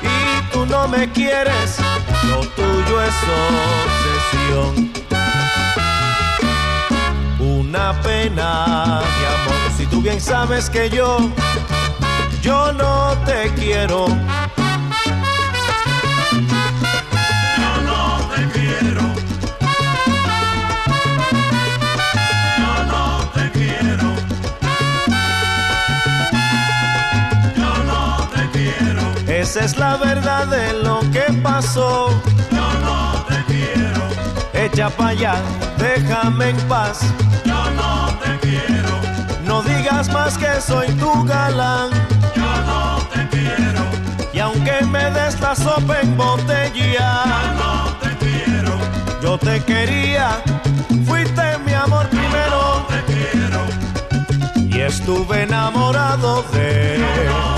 y 0.02 0.52
tú 0.52 0.66
no 0.66 0.88
me 0.88 1.10
quieres. 1.12 1.78
Lo 2.28 2.40
tuyo 2.40 3.02
es 3.02 3.14
obsesión. 4.50 4.92
Una 7.38 7.92
pena, 8.02 9.00
mi 9.18 9.24
amor, 9.26 9.70
si 9.76 9.86
tú 9.86 10.00
bien 10.02 10.20
sabes 10.20 10.68
que 10.68 10.90
yo, 10.90 11.30
yo 12.48 12.72
no 12.72 13.14
te 13.26 13.52
quiero. 13.60 14.06
Yo 17.62 17.72
no 17.88 18.02
te 18.32 18.42
quiero. 18.54 19.04
Yo 22.60 22.72
no 22.92 23.04
te 23.34 23.44
quiero. 23.50 24.08
Yo 27.60 27.72
no 27.90 28.02
te 28.34 28.42
quiero. 28.56 29.04
Esa 29.26 29.60
es 29.66 29.76
la 29.76 29.96
verdad 29.98 30.46
de 30.46 30.72
lo 30.82 31.00
que 31.12 31.26
pasó. 31.42 32.08
Yo 32.50 32.66
no 32.86 33.26
te 33.28 33.44
quiero. 33.52 34.02
Echa 34.54 34.88
pa' 34.88 35.08
allá, 35.08 35.34
déjame 35.76 36.48
en 36.48 36.56
paz. 36.68 37.00
Yo 37.44 37.70
no 37.72 38.08
te 38.22 38.30
quiero. 38.40 38.94
No 39.44 39.60
digas 39.62 40.10
más 40.14 40.38
que 40.38 40.62
soy 40.62 40.88
tu 40.92 41.12
galán. 41.24 41.90
Yo 42.58 42.64
no 42.64 42.98
te 43.12 43.28
quiero. 43.28 43.82
Y 44.32 44.38
aunque 44.40 44.84
me 44.84 45.10
des 45.10 45.40
la 45.40 45.54
sopa 45.54 46.00
en 46.00 46.16
botella, 46.16 47.24
Yo 47.26 47.54
no 47.54 47.96
te 48.02 48.16
quiero. 48.24 48.72
yo 49.22 49.38
te 49.38 49.60
quería. 49.64 50.42
Fuiste 51.06 51.42
mi 51.64 51.72
amor 51.74 52.06
primero. 52.08 52.86
Te 52.88 53.02
quiero. 53.12 53.60
Y 54.68 54.80
estuve 54.80 55.42
enamorado 55.42 56.42
de 56.52 56.98
No 56.98 57.57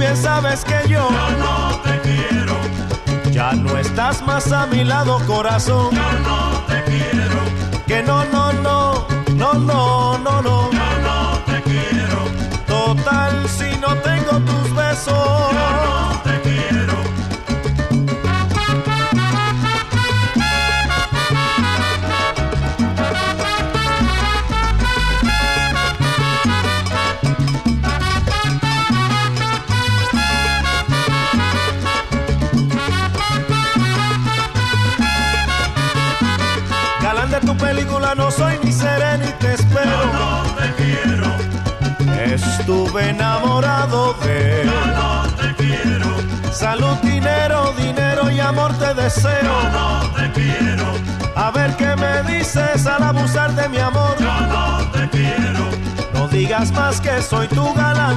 bien 0.00 0.16
sabes 0.16 0.64
que 0.64 0.88
yo, 0.88 1.08
no 1.38 1.78
te 1.84 2.00
quiero. 2.00 2.56
Ya 3.30 3.52
no 3.52 3.76
estás 3.76 4.26
más 4.26 4.50
a 4.50 4.66
mi 4.66 4.82
lado, 4.82 5.20
corazón. 5.26 5.90
Yo 5.94 6.12
no 6.24 6.64
te 6.66 6.82
quiero. 6.84 7.40
Que 7.86 8.02
no, 8.02 8.24
no, 8.24 8.52
no, 8.52 9.06
no, 9.34 9.54
no, 9.54 10.18
no, 10.18 10.42
no. 10.42 10.70
Yo 10.72 11.00
no 11.02 11.38
te 11.46 11.62
quiero. 11.62 12.18
Total, 12.66 13.46
si 13.48 13.76
no 13.78 13.94
tengo 13.96 14.38
tus 14.40 14.74
besos. 14.74 15.89
Película 38.10 38.14
no 38.14 38.30
soy 38.30 38.58
ni 38.64 38.72
seré 38.72 39.18
ni 39.18 39.32
te 39.38 39.54
espero. 39.54 39.90
Yo 39.90 40.12
no 40.12 40.42
te 40.56 40.72
quiero. 40.82 41.30
Estuve 42.34 43.10
enamorado 43.10 44.14
de 44.22 44.62
Yo 44.64 44.86
no 44.94 45.22
te 45.34 45.54
quiero. 45.56 46.52
salud, 46.52 46.96
dinero, 47.02 47.72
dinero 47.76 48.30
y 48.30 48.40
amor 48.40 48.72
te 48.78 48.94
deseo. 48.94 49.42
Yo 49.42 49.70
no 49.70 50.00
te 50.14 50.30
quiero. 50.32 50.84
A 51.34 51.50
ver 51.50 51.76
qué 51.76 51.96
me 51.96 52.22
dices 52.32 52.86
al 52.86 53.02
abusar 53.02 53.54
de 53.54 53.68
mi 53.68 53.78
amor. 53.78 54.16
Yo 54.18 54.40
no 54.46 54.78
te 54.92 55.08
quiero. 55.08 55.70
No 56.14 56.28
digas 56.28 56.72
más 56.72 57.00
que 57.00 57.22
soy 57.22 57.48
tu 57.48 57.72
galán. 57.74 58.16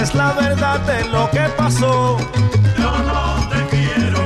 Esa 0.00 0.12
es 0.12 0.14
la 0.14 0.32
verdad 0.32 0.80
de 0.86 1.04
lo 1.10 1.30
que 1.30 1.40
pasó. 1.58 2.16
Yo 2.78 2.90
no 3.10 3.48
te 3.50 3.66
quiero. 3.66 4.20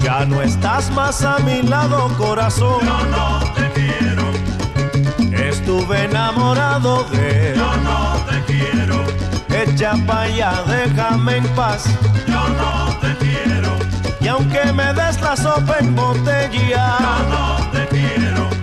Ya 0.00 0.24
no 0.24 0.40
estás 0.40 0.90
más 0.92 1.22
a 1.22 1.38
mi 1.40 1.60
lado, 1.60 2.08
corazón. 2.16 2.80
Yo 2.80 3.04
no 3.10 3.40
te 3.54 3.70
quiero. 3.78 4.24
Estuve 5.30 6.04
enamorado 6.04 7.04
de 7.10 7.52
Yo 7.54 7.76
no 7.76 8.16
te 8.26 8.42
quiero. 8.50 9.04
Echa 9.50 9.92
pa' 10.06 10.22
allá, 10.22 10.62
déjame 10.66 11.36
en 11.36 11.48
paz. 11.48 11.84
Yo 12.26 12.48
no 12.60 12.96
te 13.02 13.14
quiero. 13.18 13.72
Y 14.22 14.28
aunque 14.28 14.72
me 14.72 14.94
des 14.94 15.20
la 15.20 15.36
sopa 15.36 15.76
en 15.80 15.94
botella, 15.94 16.96
Yo 17.00 17.28
no 17.28 17.70
te 17.70 17.86
quiero. 17.88 18.57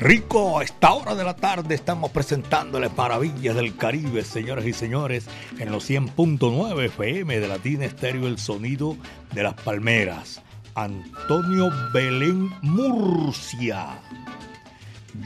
Rico, 0.00 0.58
a 0.58 0.64
esta 0.64 0.94
hora 0.94 1.14
de 1.14 1.24
la 1.24 1.36
tarde 1.36 1.74
estamos 1.74 2.10
presentándoles 2.10 2.96
maravillas 2.96 3.54
del 3.54 3.76
Caribe, 3.76 4.24
señoras 4.24 4.64
y 4.64 4.72
señores, 4.72 5.26
en 5.58 5.70
los 5.70 5.88
100.9 5.88 6.86
FM 6.86 7.38
de 7.38 7.48
Latina 7.48 7.84
Estéreo, 7.84 8.26
el 8.26 8.38
sonido 8.38 8.96
de 9.32 9.42
las 9.42 9.54
palmeras. 9.54 10.40
Antonio 10.74 11.70
Belén 11.92 12.50
Murcia, 12.62 14.00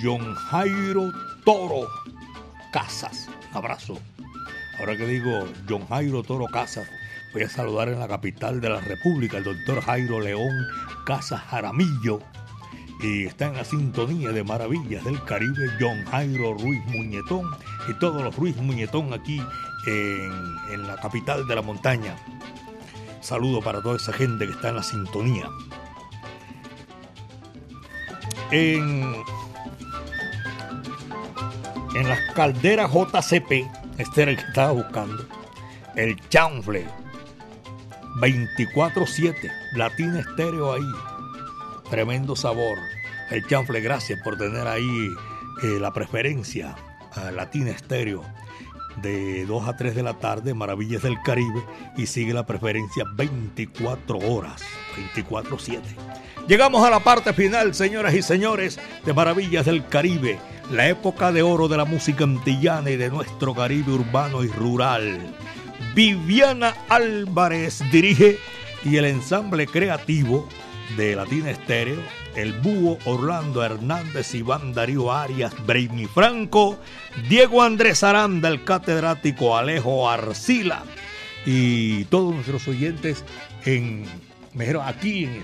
John 0.02 0.34
Jairo 0.34 1.12
Toro 1.44 1.86
Casas, 2.72 3.28
un 3.52 3.56
abrazo. 3.56 3.98
Ahora 4.80 4.96
que 4.96 5.06
digo 5.06 5.46
John 5.68 5.86
Jairo 5.86 6.24
Toro 6.24 6.46
Casas, 6.46 6.88
voy 7.32 7.44
a 7.44 7.48
saludar 7.48 7.88
en 7.90 8.00
la 8.00 8.08
capital 8.08 8.60
de 8.60 8.70
la 8.70 8.80
República 8.80 9.36
al 9.36 9.44
doctor 9.44 9.82
Jairo 9.82 10.20
León 10.20 10.66
Casas 11.06 11.42
Jaramillo 11.42 12.20
y 13.04 13.26
está 13.26 13.48
en 13.48 13.56
la 13.56 13.64
sintonía 13.64 14.30
de 14.30 14.42
Maravillas 14.42 15.04
del 15.04 15.22
Caribe, 15.24 15.68
John 15.78 16.04
Jairo 16.06 16.54
Ruiz 16.54 16.82
Muñetón 16.86 17.50
y 17.86 17.92
todos 17.94 18.22
los 18.22 18.34
Ruiz 18.34 18.56
Muñetón 18.56 19.12
aquí 19.12 19.42
en, 19.86 20.32
en 20.72 20.86
la 20.86 20.96
capital 20.96 21.46
de 21.46 21.54
la 21.54 21.60
montaña. 21.60 22.16
Saludo 23.20 23.60
para 23.60 23.82
toda 23.82 23.96
esa 23.96 24.12
gente 24.12 24.46
que 24.46 24.52
está 24.52 24.70
en 24.70 24.76
la 24.76 24.82
sintonía. 24.82 25.50
En, 28.50 29.14
en 31.94 32.08
las 32.08 32.20
calderas 32.34 32.90
JCP, 32.90 33.68
este 33.98 34.22
era 34.22 34.30
el 34.30 34.38
que 34.38 34.44
estaba 34.44 34.72
buscando, 34.72 35.26
el 35.94 36.18
chanfle 36.30 36.86
24-7, 38.20 39.34
Latina 39.74 40.20
Estéreo 40.20 40.72
ahí, 40.72 41.13
tremendo 41.90 42.36
sabor. 42.36 42.78
El 43.30 43.46
chanfle, 43.46 43.80
gracias 43.80 44.20
por 44.22 44.36
tener 44.36 44.66
ahí 44.66 45.08
eh, 45.62 45.78
la 45.80 45.92
preferencia 45.92 46.74
a 47.12 47.30
Latina 47.30 47.70
Estéreo 47.70 48.22
de 49.02 49.44
2 49.46 49.68
a 49.68 49.76
3 49.76 49.94
de 49.94 50.02
la 50.02 50.14
tarde, 50.14 50.54
Maravillas 50.54 51.02
del 51.02 51.20
Caribe, 51.22 51.62
y 51.96 52.06
sigue 52.06 52.32
la 52.32 52.46
preferencia 52.46 53.04
24 53.16 54.18
horas, 54.18 54.62
24-7. 55.14 55.80
Llegamos 56.46 56.84
a 56.84 56.90
la 56.90 57.00
parte 57.00 57.32
final, 57.32 57.74
señoras 57.74 58.14
y 58.14 58.22
señores, 58.22 58.78
de 59.04 59.12
Maravillas 59.12 59.66
del 59.66 59.86
Caribe, 59.88 60.38
la 60.70 60.88
época 60.88 61.32
de 61.32 61.42
oro 61.42 61.68
de 61.68 61.76
la 61.76 61.84
música 61.84 62.24
antillana 62.24 62.90
y 62.90 62.96
de 62.96 63.10
nuestro 63.10 63.54
Caribe 63.54 63.92
urbano 63.92 64.44
y 64.44 64.48
rural. 64.48 65.18
Viviana 65.94 66.74
Álvarez 66.88 67.82
dirige 67.90 68.38
y 68.84 68.96
el 68.96 69.06
ensamble 69.06 69.66
creativo 69.66 70.48
de 70.96 71.16
Latina 71.16 71.50
Estéreo, 71.50 72.00
el 72.36 72.52
Búho, 72.52 72.98
Orlando 73.04 73.64
Hernández, 73.64 74.34
Iván 74.34 74.72
Darío 74.72 75.12
Arias, 75.12 75.54
Brainy 75.66 76.06
Franco, 76.06 76.78
Diego 77.28 77.62
Andrés 77.62 78.02
Aranda, 78.02 78.48
el 78.48 78.64
catedrático 78.64 79.56
Alejo 79.56 80.08
Arcila 80.08 80.84
y 81.46 82.04
todos 82.04 82.34
nuestros 82.34 82.68
oyentes 82.68 83.24
en, 83.64 84.04
mejor, 84.52 84.82
aquí 84.84 85.24
en, 85.24 85.42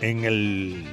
en 0.00 0.24
el 0.24 0.84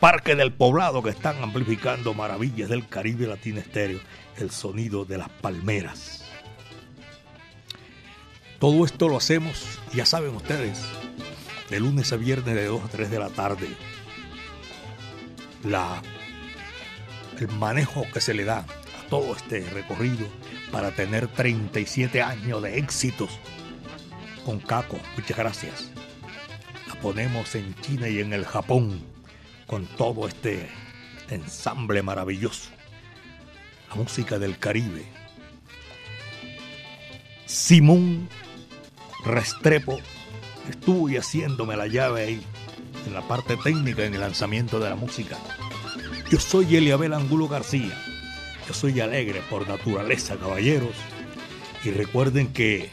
Parque 0.00 0.34
del 0.34 0.52
Poblado 0.52 1.02
que 1.02 1.10
están 1.10 1.42
amplificando 1.42 2.14
maravillas 2.14 2.68
del 2.68 2.86
Caribe 2.88 3.26
Latina 3.26 3.60
Estéreo, 3.60 4.00
el 4.36 4.50
sonido 4.50 5.04
de 5.04 5.18
las 5.18 5.28
palmeras. 5.28 6.24
Todo 8.58 8.84
esto 8.84 9.08
lo 9.08 9.16
hacemos, 9.16 9.78
ya 9.92 10.06
saben 10.06 10.34
ustedes, 10.34 10.82
de 11.70 11.80
lunes 11.80 12.12
a 12.12 12.16
viernes 12.16 12.54
de 12.54 12.66
2 12.66 12.84
a 12.84 12.88
3 12.88 13.10
de 13.10 13.18
la 13.18 13.30
tarde. 13.30 13.68
La, 15.64 16.02
el 17.38 17.48
manejo 17.48 18.06
que 18.12 18.20
se 18.20 18.34
le 18.34 18.44
da 18.44 18.58
a 18.58 19.08
todo 19.08 19.34
este 19.34 19.68
recorrido 19.70 20.26
para 20.70 20.92
tener 20.92 21.28
37 21.28 22.22
años 22.22 22.62
de 22.62 22.78
éxitos 22.78 23.38
con 24.44 24.60
Caco. 24.60 24.98
Muchas 25.16 25.36
gracias. 25.36 25.90
La 26.86 26.94
ponemos 27.00 27.54
en 27.54 27.74
China 27.80 28.08
y 28.08 28.20
en 28.20 28.32
el 28.32 28.44
Japón 28.44 29.02
con 29.66 29.86
todo 29.86 30.28
este 30.28 30.68
ensamble 31.30 32.02
maravilloso. 32.02 32.70
La 33.88 33.96
música 33.96 34.38
del 34.38 34.58
Caribe. 34.58 35.04
Simón 37.46 38.28
Restrepo 39.24 39.98
estuvo 40.70 41.08
y 41.08 41.16
haciéndome 41.16 41.76
la 41.76 41.86
llave 41.86 42.22
ahí, 42.24 42.42
en 43.06 43.14
la 43.14 43.26
parte 43.26 43.56
técnica, 43.56 44.04
en 44.04 44.14
el 44.14 44.20
lanzamiento 44.20 44.78
de 44.78 44.90
la 44.90 44.96
música. 44.96 45.36
Yo 46.30 46.40
soy 46.40 46.76
Eliabel 46.76 47.14
Angulo 47.14 47.48
García. 47.48 47.96
Yo 48.66 48.74
soy 48.74 49.00
alegre 49.00 49.42
por 49.48 49.68
naturaleza, 49.68 50.36
caballeros. 50.36 50.94
Y 51.84 51.90
recuerden 51.90 52.52
que 52.52 52.90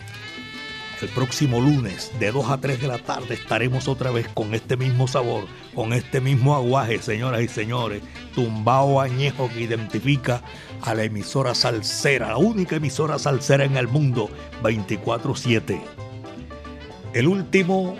el 1.01 1.09
próximo 1.09 1.59
lunes, 1.59 2.11
de 2.19 2.31
2 2.31 2.49
a 2.49 2.61
3 2.61 2.79
de 2.79 2.87
la 2.87 2.97
tarde, 2.97 3.33
estaremos 3.33 3.87
otra 3.87 4.11
vez 4.11 4.27
con 4.29 4.53
este 4.53 4.77
mismo 4.77 5.07
sabor, 5.07 5.45
con 5.75 5.91
este 5.91 6.21
mismo 6.21 6.55
aguaje, 6.55 7.01
señoras 7.01 7.41
y 7.41 7.47
señores. 7.47 8.01
Tumbao 8.35 9.01
añejo 9.01 9.49
que 9.49 9.61
identifica 9.61 10.43
a 10.81 10.93
la 10.93 11.03
emisora 11.03 11.55
salsera, 11.55 12.29
la 12.29 12.37
única 12.37 12.77
emisora 12.77 13.19
salsera 13.19 13.65
en 13.65 13.77
el 13.77 13.87
mundo, 13.87 14.29
24-7. 14.61 15.81
El 17.13 17.27
último 17.27 17.95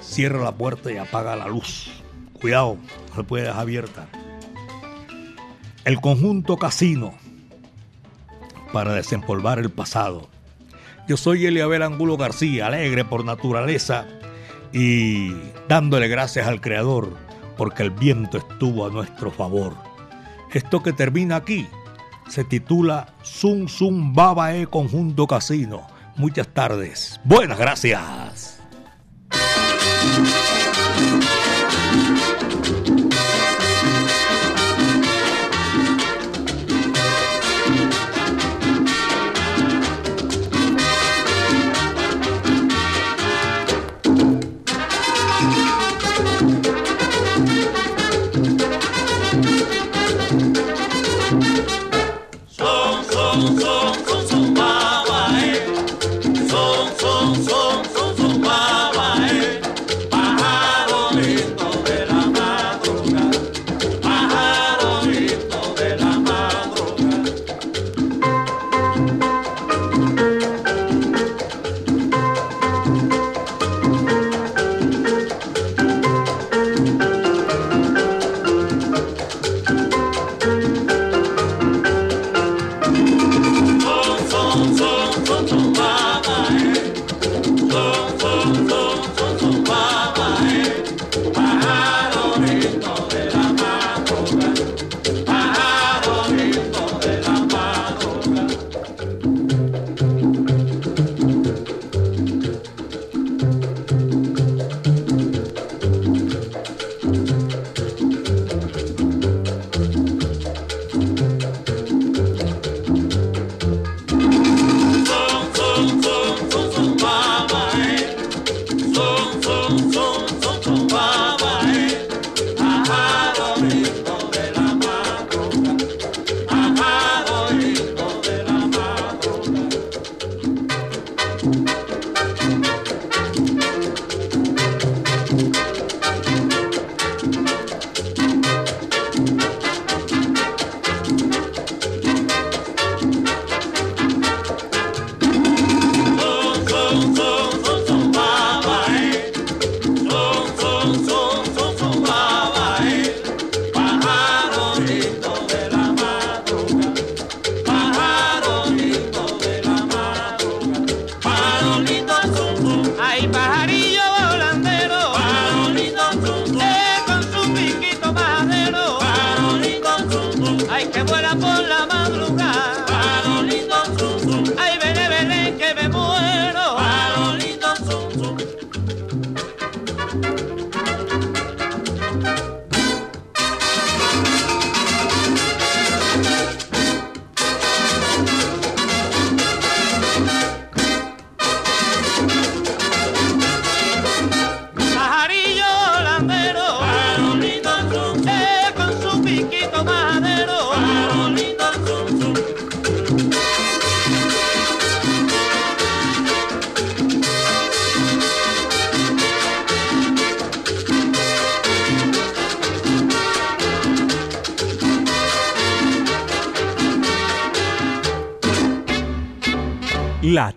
cierra 0.00 0.42
la 0.44 0.52
puerta 0.52 0.92
y 0.92 0.96
apaga 0.96 1.34
la 1.34 1.48
luz. 1.48 1.90
Cuidado, 2.40 2.76
no 3.08 3.14
se 3.16 3.24
puede 3.24 3.44
dejar 3.44 3.60
abierta. 3.60 4.06
El 5.84 6.00
conjunto 6.00 6.56
casino 6.56 7.14
para 8.72 8.94
desempolvar 8.94 9.58
el 9.58 9.70
pasado. 9.70 10.28
Yo 11.08 11.16
soy 11.16 11.46
Eliabel 11.46 11.82
Angulo 11.82 12.16
García, 12.16 12.66
alegre 12.66 13.04
por 13.04 13.24
naturaleza 13.24 14.06
y 14.72 15.32
dándole 15.68 16.08
gracias 16.08 16.46
al 16.46 16.60
Creador 16.60 17.16
porque 17.56 17.82
el 17.82 17.90
viento 17.90 18.38
estuvo 18.38 18.86
a 18.86 18.90
nuestro 18.90 19.30
favor. 19.30 19.74
Esto 20.52 20.82
que 20.82 20.92
termina 20.92 21.36
aquí 21.36 21.66
se 22.28 22.44
titula 22.44 23.14
Zum 23.22 23.68
Zum 23.68 24.14
Babae 24.14 24.66
Conjunto 24.66 25.26
Casino. 25.26 25.95
Muchas 26.16 26.48
tardes. 26.48 27.20
Buenas 27.24 27.58
gracias. 27.58 28.00